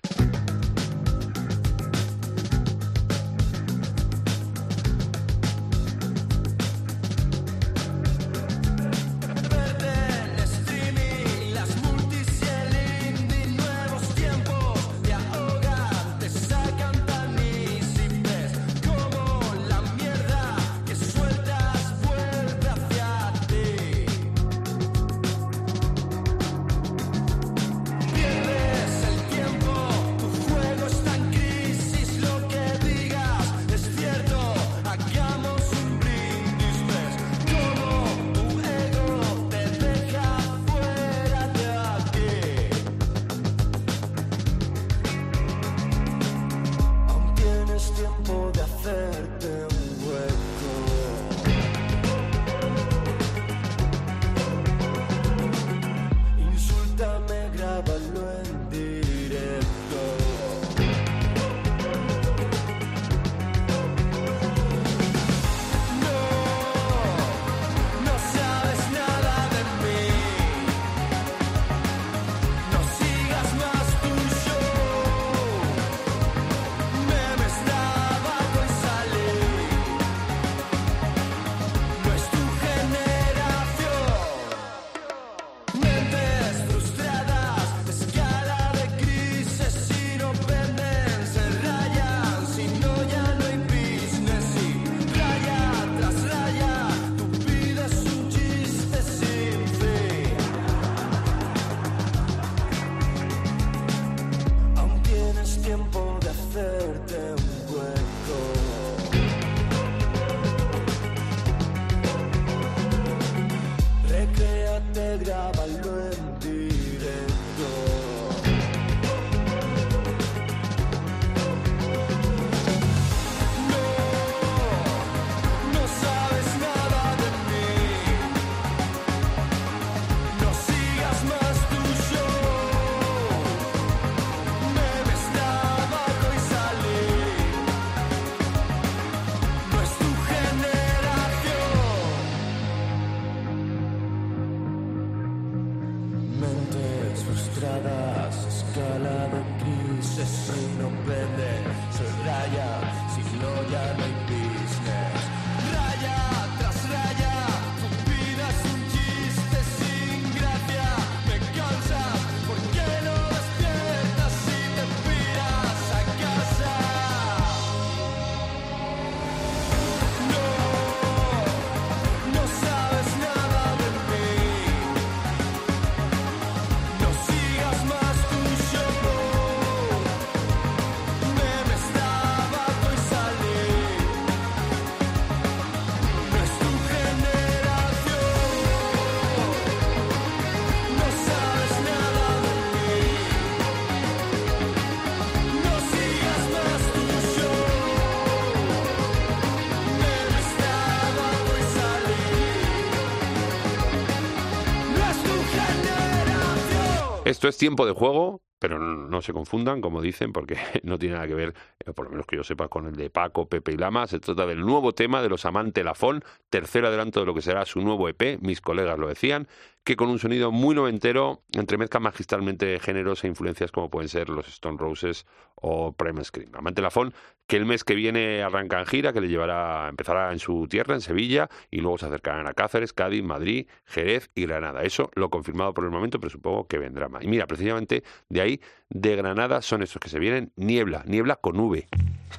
Esto 207.39 207.47
es 207.47 207.57
tiempo 207.57 207.85
de 207.85 207.93
juego, 207.93 208.41
pero 208.59 208.79
no, 208.79 209.07
no 209.07 209.21
se 209.21 209.31
confundan, 209.31 209.79
como 209.79 210.01
dicen, 210.01 210.33
porque 210.33 210.57
no 210.83 210.99
tiene 210.99 211.15
nada 211.15 211.25
que 211.25 211.35
ver, 211.35 211.53
por 211.95 212.05
lo 212.05 212.11
menos 212.11 212.25
que 212.25 212.35
yo 212.35 212.43
sepa, 212.43 212.67
con 212.67 212.87
el 212.87 212.95
de 212.95 213.09
Paco, 213.09 213.47
Pepe 213.47 213.73
y 213.73 213.77
Lama. 213.77 214.07
Se 214.07 214.19
trata 214.19 214.45
del 214.45 214.61
nuevo 214.61 214.93
tema 214.93 215.21
de 215.21 215.29
los 215.29 215.45
Amante 215.45 215.83
Lafón, 215.83 216.23
tercer 216.49 216.85
adelanto 216.85 217.19
de 217.19 217.25
lo 217.25 217.33
que 217.33 217.41
será 217.41 217.65
su 217.65 217.81
nuevo 217.81 218.09
EP, 218.09 218.39
mis 218.41 218.61
colegas 218.61 218.99
lo 218.99 219.07
decían, 219.07 219.47
que 219.83 219.95
con 219.95 220.09
un 220.09 220.19
sonido 220.19 220.51
muy 220.51 220.75
noventero 220.75 221.41
entremezca 221.53 221.99
magistralmente 221.99 222.79
géneros 222.79 223.23
e 223.23 223.27
influencias 223.27 223.71
como 223.71 223.89
pueden 223.89 224.09
ser 224.09 224.29
los 224.29 224.47
Stone 224.47 224.77
Roses 224.77 225.25
o 225.55 225.93
Primal 225.93 226.25
Scream. 226.25 226.51
Amante 226.53 226.81
Lafón, 226.81 227.13
que 227.47 227.57
el 227.57 227.65
mes 227.65 227.83
que 227.83 227.95
viene 227.95 228.43
arranca 228.43 228.79
en 228.79 228.85
gira, 228.85 229.13
que 229.13 229.21
le 229.21 229.27
llevará, 229.27 229.87
empezará 229.89 230.31
en 230.31 230.39
su 230.39 230.67
tierra, 230.67 230.93
en 230.93 231.01
Sevilla, 231.01 231.49
y 231.71 231.81
luego 231.81 231.97
se 231.97 232.05
acercarán 232.05 232.45
a 232.45 232.53
Cáceres, 232.53 232.93
Cádiz, 232.93 233.23
Madrid, 233.23 233.67
Jerez 233.85 234.29
y 234.35 234.45
Granada. 234.45 234.83
Eso 234.83 235.09
lo 235.15 235.29
confirmado 235.29 235.73
por 235.73 235.85
el 235.85 235.91
momento, 235.91 236.19
pero 236.19 236.29
supongo 236.29 236.67
que 236.67 236.77
vendrá 236.77 237.09
más. 237.09 237.23
Y 237.23 237.27
mira, 237.27 237.47
precisamente 237.47 238.03
de 238.29 238.41
ahí, 238.41 238.61
de 238.89 239.15
Granada, 239.15 239.61
son 239.61 239.81
estos 239.81 239.99
que 239.99 240.09
se 240.09 240.19
vienen, 240.19 240.51
Niebla, 240.55 241.03
Niebla 241.07 241.37
con 241.37 241.59
V. 241.59 241.78
Hace 241.79 242.38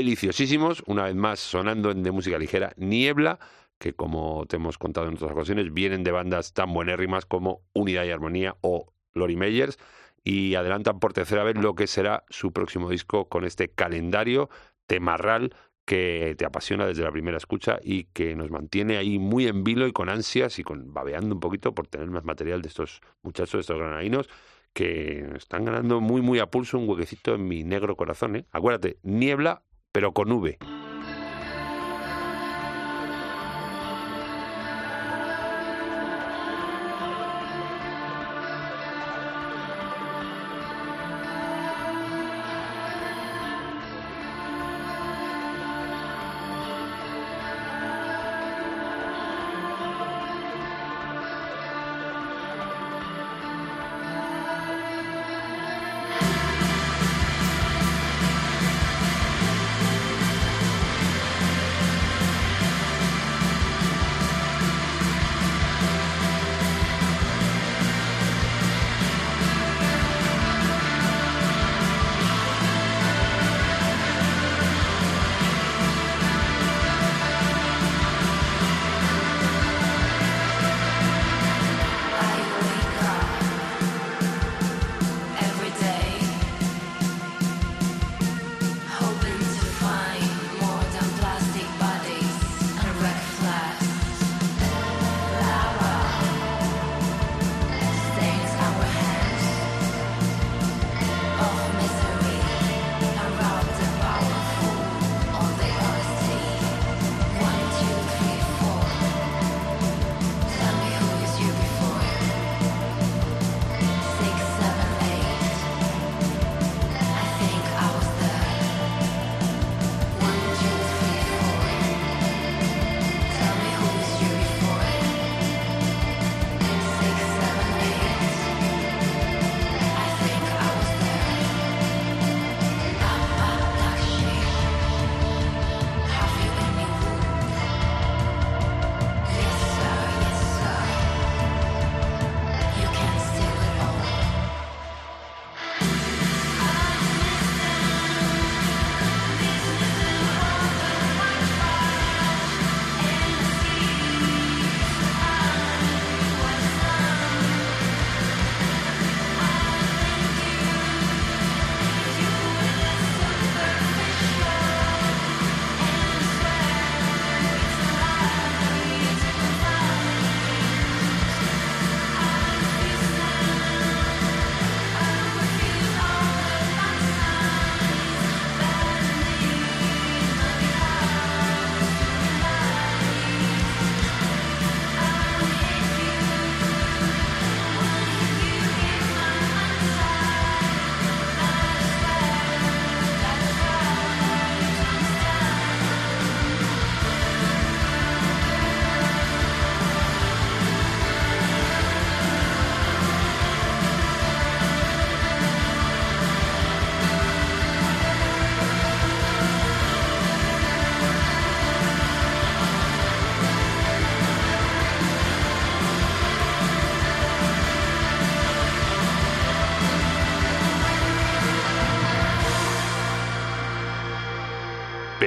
deliciosísimos, 0.00 0.82
una 0.86 1.04
vez 1.04 1.14
más 1.14 1.40
sonando 1.40 1.92
de 1.92 2.10
música 2.10 2.38
ligera, 2.38 2.72
Niebla, 2.76 3.38
que 3.78 3.92
como 3.92 4.46
te 4.46 4.56
hemos 4.56 4.78
contado 4.78 5.08
en 5.08 5.14
otras 5.14 5.30
ocasiones, 5.32 5.74
vienen 5.74 6.04
de 6.04 6.10
bandas 6.10 6.54
tan 6.54 6.72
buenérrimas 6.72 7.26
como 7.26 7.62
Unidad 7.74 8.04
y 8.04 8.10
Armonía 8.10 8.56
o 8.62 8.92
Lori 9.12 9.36
Meyers 9.36 9.78
y 10.24 10.54
adelantan 10.54 11.00
por 11.00 11.12
tercera 11.12 11.44
vez 11.44 11.56
lo 11.56 11.74
que 11.74 11.86
será 11.86 12.24
su 12.30 12.52
próximo 12.52 12.88
disco 12.88 13.28
con 13.28 13.44
este 13.44 13.68
calendario 13.68 14.48
temarral 14.86 15.54
que 15.84 16.34
te 16.38 16.46
apasiona 16.46 16.86
desde 16.86 17.02
la 17.02 17.12
primera 17.12 17.36
escucha 17.36 17.78
y 17.82 18.04
que 18.04 18.34
nos 18.36 18.50
mantiene 18.50 18.96
ahí 18.96 19.18
muy 19.18 19.48
en 19.48 19.64
vilo 19.64 19.86
y 19.86 19.92
con 19.92 20.08
ansias 20.08 20.58
y 20.58 20.62
con 20.62 20.94
babeando 20.94 21.34
un 21.34 21.40
poquito 21.40 21.74
por 21.74 21.88
tener 21.88 22.08
más 22.08 22.24
material 22.24 22.62
de 22.62 22.68
estos 22.68 23.00
muchachos, 23.22 23.52
de 23.52 23.60
estos 23.60 23.78
granadinos 23.78 24.28
que 24.72 25.26
están 25.36 25.64
ganando 25.64 26.00
muy 26.00 26.22
muy 26.22 26.38
a 26.38 26.46
pulso 26.46 26.78
un 26.78 26.88
huequecito 26.88 27.34
en 27.34 27.46
mi 27.46 27.64
negro 27.64 27.96
corazón, 27.96 28.36
¿eh? 28.36 28.46
Acuérdate, 28.52 28.98
niebla 29.02 29.62
pero 29.92 30.12
con 30.12 30.30
V. 30.30 30.58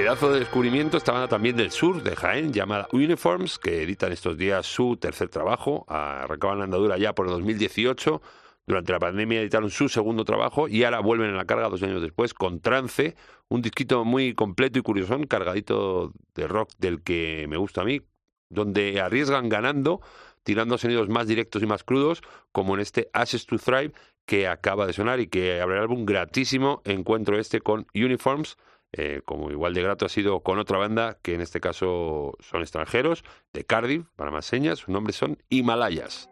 Pedazo 0.04 0.34
de 0.34 0.40
descubrimiento 0.40 0.98
esta 0.98 1.14
banda 1.14 1.30
también 1.30 1.56
del 1.56 1.72
sur 1.72 2.04
de 2.04 2.14
Jaén 2.14 2.52
llamada 2.52 2.90
Uniforms 2.92 3.58
que 3.58 3.84
editan 3.84 4.12
estos 4.12 4.38
días 4.38 4.66
su 4.66 4.98
tercer 4.98 5.30
trabajo. 5.30 5.86
Arrancaban 5.88 6.58
la 6.58 6.66
andadura 6.66 6.98
ya 6.98 7.16
por 7.16 7.26
el 7.26 7.32
2018. 7.32 8.22
Durante 8.68 8.92
la 8.92 9.00
pandemia 9.00 9.40
editaron 9.40 9.70
su 9.70 9.88
segundo 9.88 10.26
trabajo 10.26 10.68
y 10.68 10.84
ahora 10.84 11.00
vuelven 11.00 11.30
en 11.30 11.38
la 11.38 11.46
carga 11.46 11.70
dos 11.70 11.82
años 11.84 12.02
después 12.02 12.34
con 12.34 12.60
Trance, 12.60 13.16
un 13.48 13.62
disquito 13.62 14.04
muy 14.04 14.34
completo 14.34 14.78
y 14.78 14.82
curioso, 14.82 15.18
cargadito 15.26 16.12
de 16.36 16.50
rock 16.50 16.72
del 16.80 17.02
que 17.02 17.46
me 17.48 17.56
gusta 17.56 17.80
a 17.80 17.86
mí, 17.86 18.02
donde 18.50 19.00
arriesgan 19.00 19.48
ganando, 19.48 20.02
tirando 20.44 20.78
sonidos 20.78 21.08
más 21.08 21.28
directos 21.28 21.64
y 21.64 21.66
más 21.66 21.86
crudos, 21.86 22.22
como 22.52 22.76
en 22.76 22.82
este 22.82 23.10
Ashes 23.14 23.46
to 23.46 23.58
Thrive 23.58 23.94
que 24.26 24.50
acaba 24.50 24.86
de 24.86 24.92
sonar 24.92 25.22
y 25.22 25.28
que 25.28 25.62
abre 25.62 25.76
el 25.78 25.84
álbum 25.84 26.06
gratísimo 26.06 26.82
encuentro 26.84 27.40
este 27.40 27.62
con 27.62 27.88
Uniforms 27.96 28.58
eh, 28.94 29.22
como 29.26 29.52
igual 29.52 29.74
de 29.74 29.82
grato 29.82 30.06
ha 30.06 30.10
sido 30.10 30.42
con 30.42 30.60
otra 30.60 30.78
banda 30.78 31.18
que 31.22 31.34
en 31.34 31.42
este 31.42 31.60
caso 31.60 32.34
son 32.40 32.62
extranjeros, 32.62 33.24
de 33.52 33.66
Cardiff, 33.66 34.06
para 34.16 34.32
más 34.32 34.46
señas, 34.46 34.80
sus 34.80 34.90
nombres 34.90 35.16
son 35.16 35.42
Himalayas. 35.50 36.30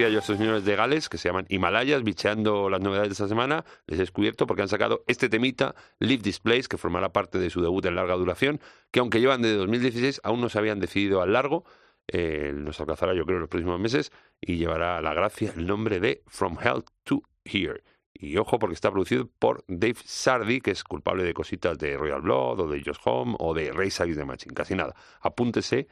Yo 0.00 0.06
a 0.06 0.20
estos 0.20 0.38
señores 0.38 0.64
de 0.64 0.74
Gales 0.74 1.08
que 1.08 1.18
se 1.18 1.28
llaman 1.28 1.44
Himalayas, 1.48 2.02
bicheando 2.02 2.70
las 2.70 2.80
novedades 2.80 3.10
de 3.10 3.12
esta 3.12 3.28
semana. 3.28 3.64
Les 3.86 3.98
he 3.98 4.02
descubierto 4.02 4.46
porque 4.46 4.62
han 4.62 4.68
sacado 4.68 5.04
este 5.06 5.28
temita, 5.28 5.74
Live 5.98 6.22
Displays, 6.22 6.66
que 6.66 6.78
formará 6.78 7.12
parte 7.12 7.38
de 7.38 7.50
su 7.50 7.60
debut 7.60 7.84
en 7.84 7.96
larga 7.96 8.14
duración, 8.14 8.60
que 8.90 9.00
aunque 9.00 9.20
llevan 9.20 9.42
desde 9.42 9.56
2016, 9.56 10.22
aún 10.24 10.40
no 10.40 10.48
se 10.48 10.58
habían 10.58 10.80
decidido 10.80 11.20
al 11.20 11.34
largo. 11.34 11.64
Eh, 12.08 12.52
nos 12.54 12.80
alcanzará, 12.80 13.14
yo 13.14 13.24
creo, 13.24 13.36
en 13.36 13.42
los 13.42 13.50
próximos 13.50 13.78
meses 13.78 14.12
y 14.40 14.56
llevará 14.56 15.00
la 15.00 15.14
gracia 15.14 15.52
el 15.56 15.66
nombre 15.66 16.00
de 16.00 16.22
From 16.26 16.56
Hell 16.62 16.84
to 17.04 17.22
Here. 17.44 17.82
Y 18.14 18.36
ojo, 18.38 18.58
porque 18.58 18.74
está 18.74 18.90
producido 18.90 19.28
por 19.38 19.64
Dave 19.68 19.96
Sardi, 20.04 20.60
que 20.60 20.70
es 20.70 20.84
culpable 20.84 21.24
de 21.24 21.34
cositas 21.34 21.76
de 21.78 21.96
Royal 21.96 22.22
Blood 22.22 22.60
o 22.60 22.68
de 22.68 22.82
Just 22.84 23.00
Home 23.04 23.36
o 23.38 23.52
de 23.52 23.72
Race 23.72 24.02
Against 24.02 24.20
the 24.20 24.24
Machine. 24.24 24.54
Casi 24.54 24.74
nada. 24.74 24.94
Apúntese 25.20 25.88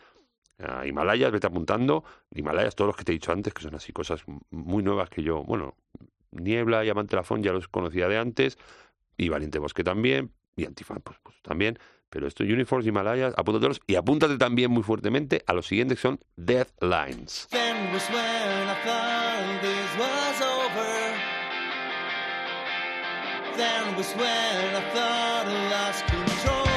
a 0.63 0.87
Himalayas, 0.87 1.33
vete 1.33 1.47
apuntando. 1.47 2.05
Himalayas, 2.35 2.75
todos 2.75 2.89
los 2.89 2.97
que 2.97 3.05
te 3.05 3.13
he 3.13 3.15
dicho 3.15 3.33
antes, 3.33 3.53
que 3.55 3.63
son 3.63 3.75
así 3.75 3.93
cosas 3.93 4.23
muy 4.51 4.83
nuevas 4.83 5.11
que 5.11 5.23
yo, 5.23 5.43
bueno, 5.43 5.75
Niebla 6.33 6.85
y 6.85 6.91
Amante 6.91 7.17
Lafón 7.17 7.43
ya 7.43 7.53
los 7.53 7.69
conocía 7.69 8.09
de 8.09 8.19
antes, 8.19 8.59
y 9.17 9.29
Valiente 9.29 9.59
Bosque 9.59 9.85
también, 9.85 10.33
y 10.57 10.65
Antifan 10.67 11.01
pues, 11.03 11.19
pues 11.23 11.37
también. 11.43 11.79
Pero 12.11 12.27
esto, 12.27 12.43
Uniforms, 12.43 12.87
Himalayas, 12.87 13.35
apúntatelos 13.37 13.81
y 13.87 13.95
apúntate 13.95 14.37
también 14.37 14.71
muy 14.73 14.83
fuertemente 14.83 15.45
a 15.47 15.53
los 15.53 15.67
siguientes 15.67 15.99
que 15.99 16.03
son 16.03 16.21
Death 16.37 16.71
Lines. 16.81 17.47
Then 17.51 17.93
was 17.93 18.09
when 18.11 18.69
I 18.69 18.75
thought 18.85 19.63
this 19.63 19.97
was 19.97 20.41
over. 20.43 21.15
Then 23.57 23.97
was 23.97 24.13
when 24.17 24.75
I 24.75 24.83
thought 24.93 25.47
I 25.47 25.71
lost 25.71 26.07
control. 26.07 26.70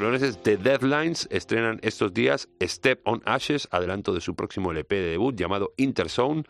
Barceloneses 0.00 0.42
de 0.42 0.56
Deadlines 0.56 1.28
estrenan 1.30 1.78
estos 1.82 2.14
días 2.14 2.48
Step 2.62 3.02
on 3.04 3.20
Ashes, 3.26 3.68
adelanto 3.70 4.14
de 4.14 4.22
su 4.22 4.34
próximo 4.34 4.70
LP 4.70 4.94
de 4.94 5.10
debut 5.10 5.36
llamado 5.36 5.74
Interzone, 5.76 6.44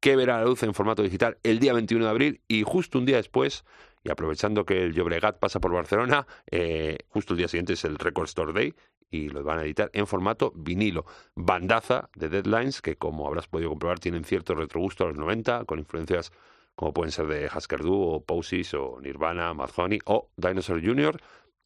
que 0.00 0.16
verá 0.16 0.36
la 0.36 0.44
luz 0.44 0.62
en 0.64 0.74
formato 0.74 1.02
digital 1.02 1.38
el 1.42 1.60
día 1.60 1.72
21 1.72 2.04
de 2.04 2.10
abril 2.10 2.40
y 2.46 2.62
justo 2.62 2.98
un 2.98 3.06
día 3.06 3.16
después, 3.16 3.64
y 4.04 4.10
aprovechando 4.10 4.66
que 4.66 4.82
el 4.82 4.92
Llobregat 4.92 5.38
pasa 5.38 5.60
por 5.60 5.72
Barcelona, 5.72 6.26
eh, 6.50 6.98
justo 7.08 7.32
el 7.32 7.38
día 7.38 7.48
siguiente 7.48 7.72
es 7.72 7.84
el 7.86 7.96
Record 7.96 8.26
Store 8.26 8.52
Day 8.52 8.74
y 9.10 9.30
los 9.30 9.44
van 9.44 9.60
a 9.60 9.62
editar 9.62 9.88
en 9.94 10.06
formato 10.06 10.52
vinilo. 10.54 11.06
Bandaza 11.34 12.10
de 12.14 12.28
Deadlines, 12.28 12.82
que 12.82 12.96
como 12.96 13.26
habrás 13.26 13.48
podido 13.48 13.70
comprobar 13.70 13.98
tienen 13.98 14.24
cierto 14.24 14.54
retrogusto 14.54 15.04
a 15.04 15.08
los 15.08 15.16
90, 15.16 15.64
con 15.64 15.78
influencias 15.78 16.32
como 16.74 16.92
pueden 16.92 17.12
ser 17.12 17.26
de 17.26 17.50
Husker 17.54 17.80
Du 17.80 17.94
o 17.94 18.24
o 18.26 19.00
Nirvana, 19.00 19.54
Mad 19.54 19.70
Honey 19.76 20.00
o 20.04 20.30
Dinosaur 20.36 20.82
Jr., 20.84 21.20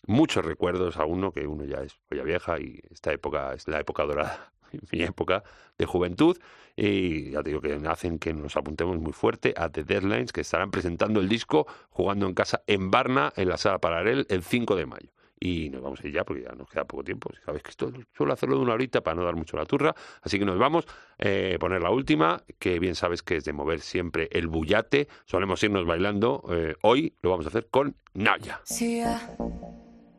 muchos 0.07 0.45
recuerdos 0.45 0.97
a 0.97 1.05
uno 1.05 1.33
que 1.33 1.47
uno 1.47 1.65
ya 1.65 1.79
es 1.79 1.99
olla 2.11 2.23
vieja 2.23 2.59
y 2.59 2.81
esta 2.91 3.13
época 3.13 3.55
es 3.55 3.69
la 3.69 3.81
época 3.81 4.05
dorada, 4.05 4.53
mi 4.93 5.03
época 5.03 5.45
de 5.79 5.87
juventud 5.87 6.37
y 6.77 7.31
ya 7.31 7.43
te 7.43 7.51
digo 7.51 7.61
que 7.61 7.81
hacen 7.87 8.19
que 8.19 8.33
nos 8.33 8.57
apuntemos 8.57 8.99
muy 8.99 9.13
fuerte 9.13 9.55
a 9.57 9.69
The 9.69 9.85
Deadlines 9.85 10.33
que 10.33 10.41
estarán 10.41 10.71
presentando 10.71 11.21
el 11.21 11.29
disco 11.29 11.67
jugando 11.91 12.27
en 12.27 12.35
casa 12.35 12.63
en 12.67 12.91
Varna 12.91 13.33
en 13.37 13.49
la 13.49 13.57
sala 13.57 13.79
Paralel 13.79 14.27
el 14.29 14.43
5 14.43 14.75
de 14.77 14.87
mayo. 14.87 15.11
Y 15.39 15.69
nos 15.69 15.83
vamos 15.83 16.01
a 16.01 16.07
ir 16.07 16.15
ya 16.15 16.25
porque 16.25 16.43
ya 16.43 16.53
nos 16.53 16.71
queda 16.71 16.85
poco 16.85 17.05
tiempo. 17.05 17.31
Sabes 17.45 17.63
que 17.63 17.69
esto 17.69 17.93
suelo 18.17 18.33
hacerlo 18.33 18.57
de 18.57 18.63
una 18.63 18.73
horita 18.73 19.03
para 19.03 19.17
no 19.17 19.25
dar 19.25 19.37
mucho 19.37 19.59
la 19.59 19.67
turra. 19.67 19.95
Así 20.23 20.39
que 20.39 20.45
nos 20.45 20.59
vamos 20.59 20.87
a 20.87 21.59
poner 21.59 21.83
la 21.83 21.91
última, 21.91 22.43
que 22.59 22.79
bien 22.79 22.95
sabes 22.95 23.23
que 23.23 23.37
es 23.37 23.45
de 23.45 23.53
mover 23.53 23.81
siempre 23.81 24.31
el 24.33 24.47
bullate. 24.47 25.07
Solemos 25.27 25.63
irnos 25.63 25.85
bailando. 25.85 26.45
Eh, 26.51 26.77
hoy 26.83 27.15
lo 27.21 27.31
vamos 27.31 27.45
a 27.45 27.51
hacer 27.51 27.69
con 27.69 27.95
Naya. 28.15 28.61
Sí, 28.65 29.03
a 29.03 29.21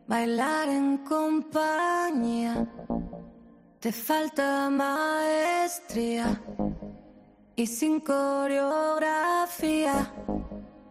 bailar 0.07 0.69
en 0.69 0.99
compañía. 0.99 2.67
Te 3.79 3.91
falta 3.91 4.69
maestría 4.69 6.41
y 7.55 7.67
sin 7.67 7.99
coreografía 7.99 10.11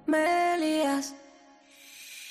me 0.07 0.59
lías. 0.59 1.15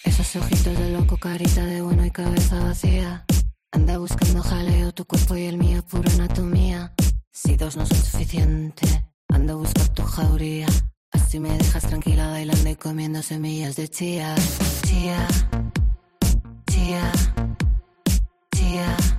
Esos 0.04 0.36
ojitos 0.36 0.78
de 0.78 0.92
loco, 0.92 1.18
carita 1.18 1.66
de 1.66 1.82
bueno 1.82 2.06
y 2.06 2.12
cabeza 2.12 2.60
vacía. 2.60 3.26
Anda 3.72 3.98
buscando 3.98 4.44
jaleo, 4.44 4.94
tu 4.94 5.06
cuerpo 5.06 5.36
y 5.36 5.46
el 5.46 5.58
mío, 5.58 5.84
pura 5.84 6.12
anatomía. 6.14 6.94
Si 7.32 7.56
dos 7.56 7.76
no 7.76 7.86
son 7.86 7.98
suficiente, 7.98 8.86
anda 9.30 9.54
a 9.54 9.58
buscar 9.58 9.88
tu 9.90 10.04
jauría. 10.04 10.68
Así 11.12 11.40
me 11.40 11.58
dejas 11.58 11.88
tranquila 11.88 12.28
bailando 12.28 12.70
y 12.70 12.76
comiendo 12.76 13.22
semillas 13.22 13.76
de 13.76 13.88
chía. 13.88 14.36
Chía, 14.84 15.28
chía, 16.74 17.12
chía. 18.56 19.13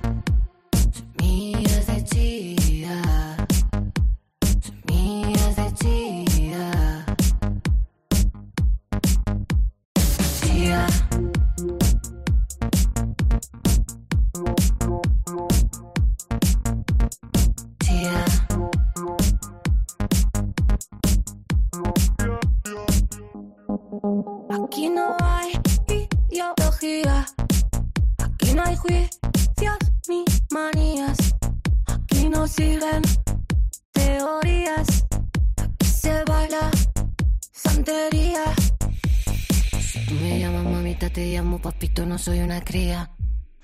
Soy 42.25 42.39
una 42.39 42.59
cría. 42.61 43.11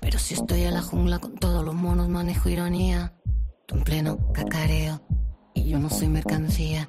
Pero 0.00 0.20
si 0.20 0.34
estoy 0.34 0.62
en 0.62 0.74
la 0.74 0.82
jungla 0.82 1.18
con 1.18 1.34
todos 1.34 1.64
los 1.64 1.74
monos, 1.74 2.08
manejo 2.08 2.48
ironía. 2.48 3.12
Tú 3.66 3.74
en 3.74 3.82
pleno 3.82 4.32
cacareo 4.32 5.04
y 5.52 5.64
yo 5.64 5.80
no 5.80 5.90
soy 5.90 6.06
mercancía. 6.06 6.88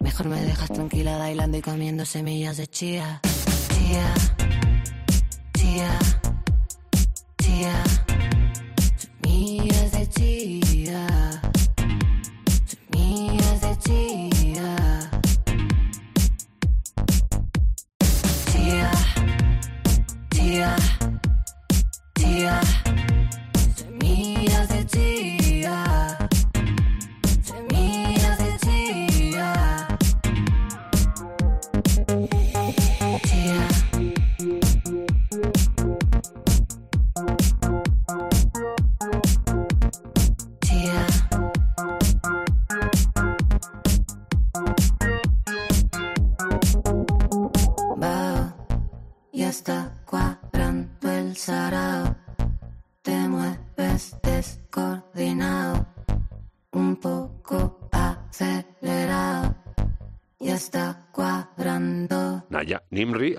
Mejor 0.00 0.28
me 0.28 0.42
dejas 0.42 0.72
tranquila 0.72 1.18
bailando 1.18 1.56
y 1.58 1.62
comiendo 1.62 2.04
semillas 2.04 2.56
de 2.56 2.66
chía. 2.66 3.20
Chía, 3.72 4.14
chía. 5.54 6.11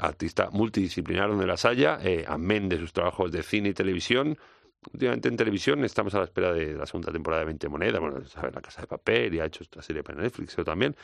Artista 0.04 0.50
multidisciplinar 0.52 1.36
de 1.36 1.48
la 1.48 1.58
Saya, 1.58 1.98
eh, 2.02 2.26
amén 2.28 2.68
de 2.70 2.78
sus 2.78 2.94
trabajos 2.94 3.32
de 3.32 3.42
cine 3.42 3.70
y 3.70 3.74
televisión. 3.74 4.38
Últimamente 4.92 5.30
en 5.30 5.38
televisión 5.38 5.84
estamos 5.86 6.14
a 6.14 6.20
la 6.20 6.26
espera 6.26 6.52
de 6.52 6.74
la 6.74 6.86
segunda 6.86 7.12
temporada 7.12 7.40
de 7.42 7.46
20 7.46 7.70
Monedas, 7.70 8.02
bueno, 8.02 8.20
La 8.54 8.62
Casa 8.62 8.82
de 8.82 8.88
Papel 8.88 9.34
y 9.34 9.40
ha 9.40 9.46
hecho 9.46 9.64
esta 9.64 9.82
serie 9.82 10.04
para 10.04 10.22
Netflix 10.22 10.54
creo 10.54 10.66
también. 10.66 10.96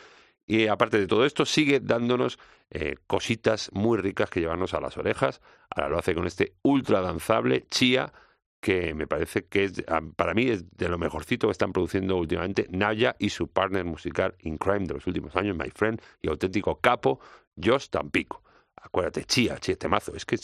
Y 0.45 0.67
aparte 0.67 0.97
de 0.97 1.07
todo 1.07 1.25
esto, 1.25 1.45
sigue 1.45 1.79
dándonos 1.79 2.39
eh, 2.71 2.95
cositas 3.07 3.69
muy 3.71 3.99
ricas 3.99 4.29
que 4.29 4.41
llevarnos 4.41 4.73
a 4.73 4.81
las 4.81 4.97
orejas. 4.97 5.41
Ahora 5.69 5.89
lo 5.89 5.99
hace 5.99 6.13
con 6.15 6.25
este 6.25 6.55
ultra 6.63 7.01
danzable 7.01 7.67
Chia, 7.69 8.11
que 8.59 8.93
me 8.95 9.07
parece 9.07 9.45
que 9.45 9.65
es, 9.65 9.83
ah, 9.87 10.01
para 10.15 10.33
mí 10.33 10.47
es 10.47 10.69
de 10.75 10.89
lo 10.89 10.97
mejorcito 10.97 11.47
que 11.47 11.51
están 11.51 11.71
produciendo 11.71 12.17
últimamente 12.17 12.67
Naya 12.69 13.15
y 13.19 13.29
su 13.29 13.47
partner 13.47 13.85
musical 13.85 14.35
in 14.39 14.57
crime 14.57 14.87
de 14.87 14.95
los 14.95 15.07
últimos 15.07 15.35
años, 15.35 15.55
My 15.55 15.69
Friend, 15.69 16.01
y 16.21 16.29
auténtico 16.29 16.79
capo, 16.81 17.19
Josh 17.55 17.87
Tampico. 17.89 18.43
Acuérdate, 18.81 19.25
Chia, 19.25 19.57
Chia, 19.59 19.75
temazo. 19.75 20.15
Es 20.15 20.25
que 20.25 20.37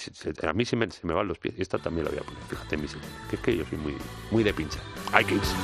a 0.48 0.54
mí 0.54 0.66
se 0.66 0.76
me, 0.76 0.90
se 0.92 1.06
me 1.06 1.14
van 1.14 1.28
los 1.28 1.40
pies. 1.40 1.56
Esta 1.58 1.78
también 1.78 2.06
la 2.06 2.12
voy 2.12 2.20
a 2.20 2.24
poner, 2.24 2.44
fíjate 2.44 2.76
en 2.76 2.82
mi 2.82 2.88
serie. 2.88 3.08
Que 3.30 3.36
es 3.36 3.42
que 3.42 3.58
yo 3.58 3.66
soy 3.66 3.78
muy, 3.78 3.98
muy 4.32 4.44
de 4.44 4.54
pincha. 4.54 4.80
Hay 5.12 5.26
que 5.26 5.36
irse. 5.36 5.56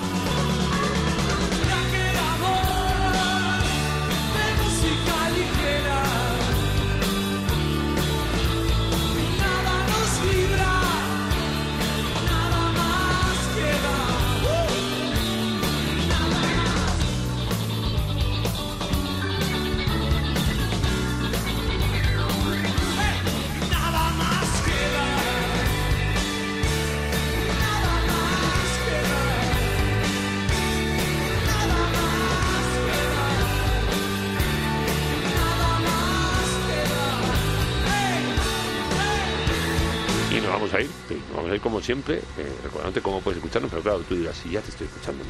Como 41.61 41.81
siempre, 41.81 42.17
eh, 42.17 42.53
recordándote 42.63 43.01
cómo 43.01 43.21
puedes 43.21 43.37
escucharnos, 43.37 43.71
pero 43.71 43.83
claro, 43.83 43.99
tú 43.99 44.15
dirás, 44.15 44.35
si 44.35 44.49
ya 44.49 44.61
te 44.61 44.71
estoy 44.71 44.87
escuchando 44.87 45.23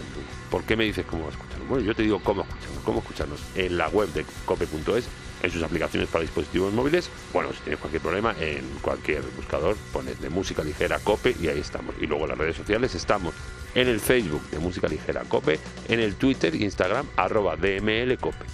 ¿por 0.50 0.64
qué 0.64 0.76
me 0.76 0.86
dices 0.86 1.06
cómo 1.06 1.30
escucharnos? 1.30 1.68
Bueno, 1.68 1.86
yo 1.86 1.96
te 1.96 2.04
digo 2.04 2.22
cómo 2.24 2.42
escucharnos, 2.42 2.84
cómo 2.84 3.00
escucharnos 3.00 3.40
en 3.56 3.78
la 3.78 3.90
web 3.90 4.10
de 4.14 4.26
cope.es, 4.46 5.08
en 5.44 5.52
sus 5.52 5.62
aplicaciones 5.64 6.10
para 6.10 6.22
dispositivos 6.22 6.74
móviles. 6.74 7.10
Bueno, 7.34 7.52
si 7.54 7.60
tienes 7.60 7.80
cualquier 7.80 8.02
problema, 8.02 8.36
en 8.40 8.64
cualquier 8.82 9.22
buscador 9.36 9.76
pones 9.92 10.20
de 10.22 10.30
música 10.30 10.64
ligera 10.64 11.00
cope 11.00 11.36
y 11.40 11.48
ahí 11.48 11.60
estamos. 11.60 11.96
Y 12.00 12.08
luego 12.08 12.24
en 12.24 12.30
las 12.30 12.38
redes 12.38 12.56
sociales 12.56 12.96
estamos 12.96 13.34
en 13.76 13.88
el 13.88 14.00
Facebook 14.00 14.42
de 14.50 14.60
música 14.60 14.88
ligera 14.88 15.24
cope, 15.28 15.60
en 15.88 16.00
el 16.00 16.16
Twitter 16.16 16.54
e 16.54 16.64
Instagram 16.64 17.08
arroba 17.16 17.56
DML 17.56 18.18
cope. 18.18 18.46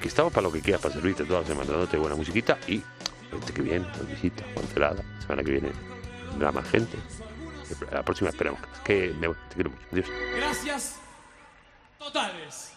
Que 0.00 0.08
estamos 0.08 0.32
para 0.32 0.44
lo 0.44 0.52
que 0.52 0.60
quieras, 0.60 0.82
para 0.82 0.94
servirte 0.94 1.24
toda 1.24 1.40
la 1.40 1.46
semana, 1.46 1.70
dándote 1.70 1.96
buena 1.96 2.16
musiquita 2.16 2.58
y 2.66 2.82
este 3.32 3.52
que 3.52 3.62
viene, 3.62 3.86
nos 3.96 4.06
visita, 4.06 4.44
cancelada, 4.54 5.02
la 5.02 5.22
semana 5.22 5.42
que 5.42 5.52
viene 5.52 5.91
vendrá 6.32 6.52
más 6.52 6.68
gente. 6.68 6.98
La 7.90 8.02
próxima 8.02 8.30
esperamos. 8.30 8.60
Que 8.84 9.14
me 9.18 9.28
te 9.28 9.54
quiero 9.54 9.70
mucho. 9.70 9.82
Adiós. 9.92 10.06
Gracias 10.36 10.96
totales. 11.98 12.72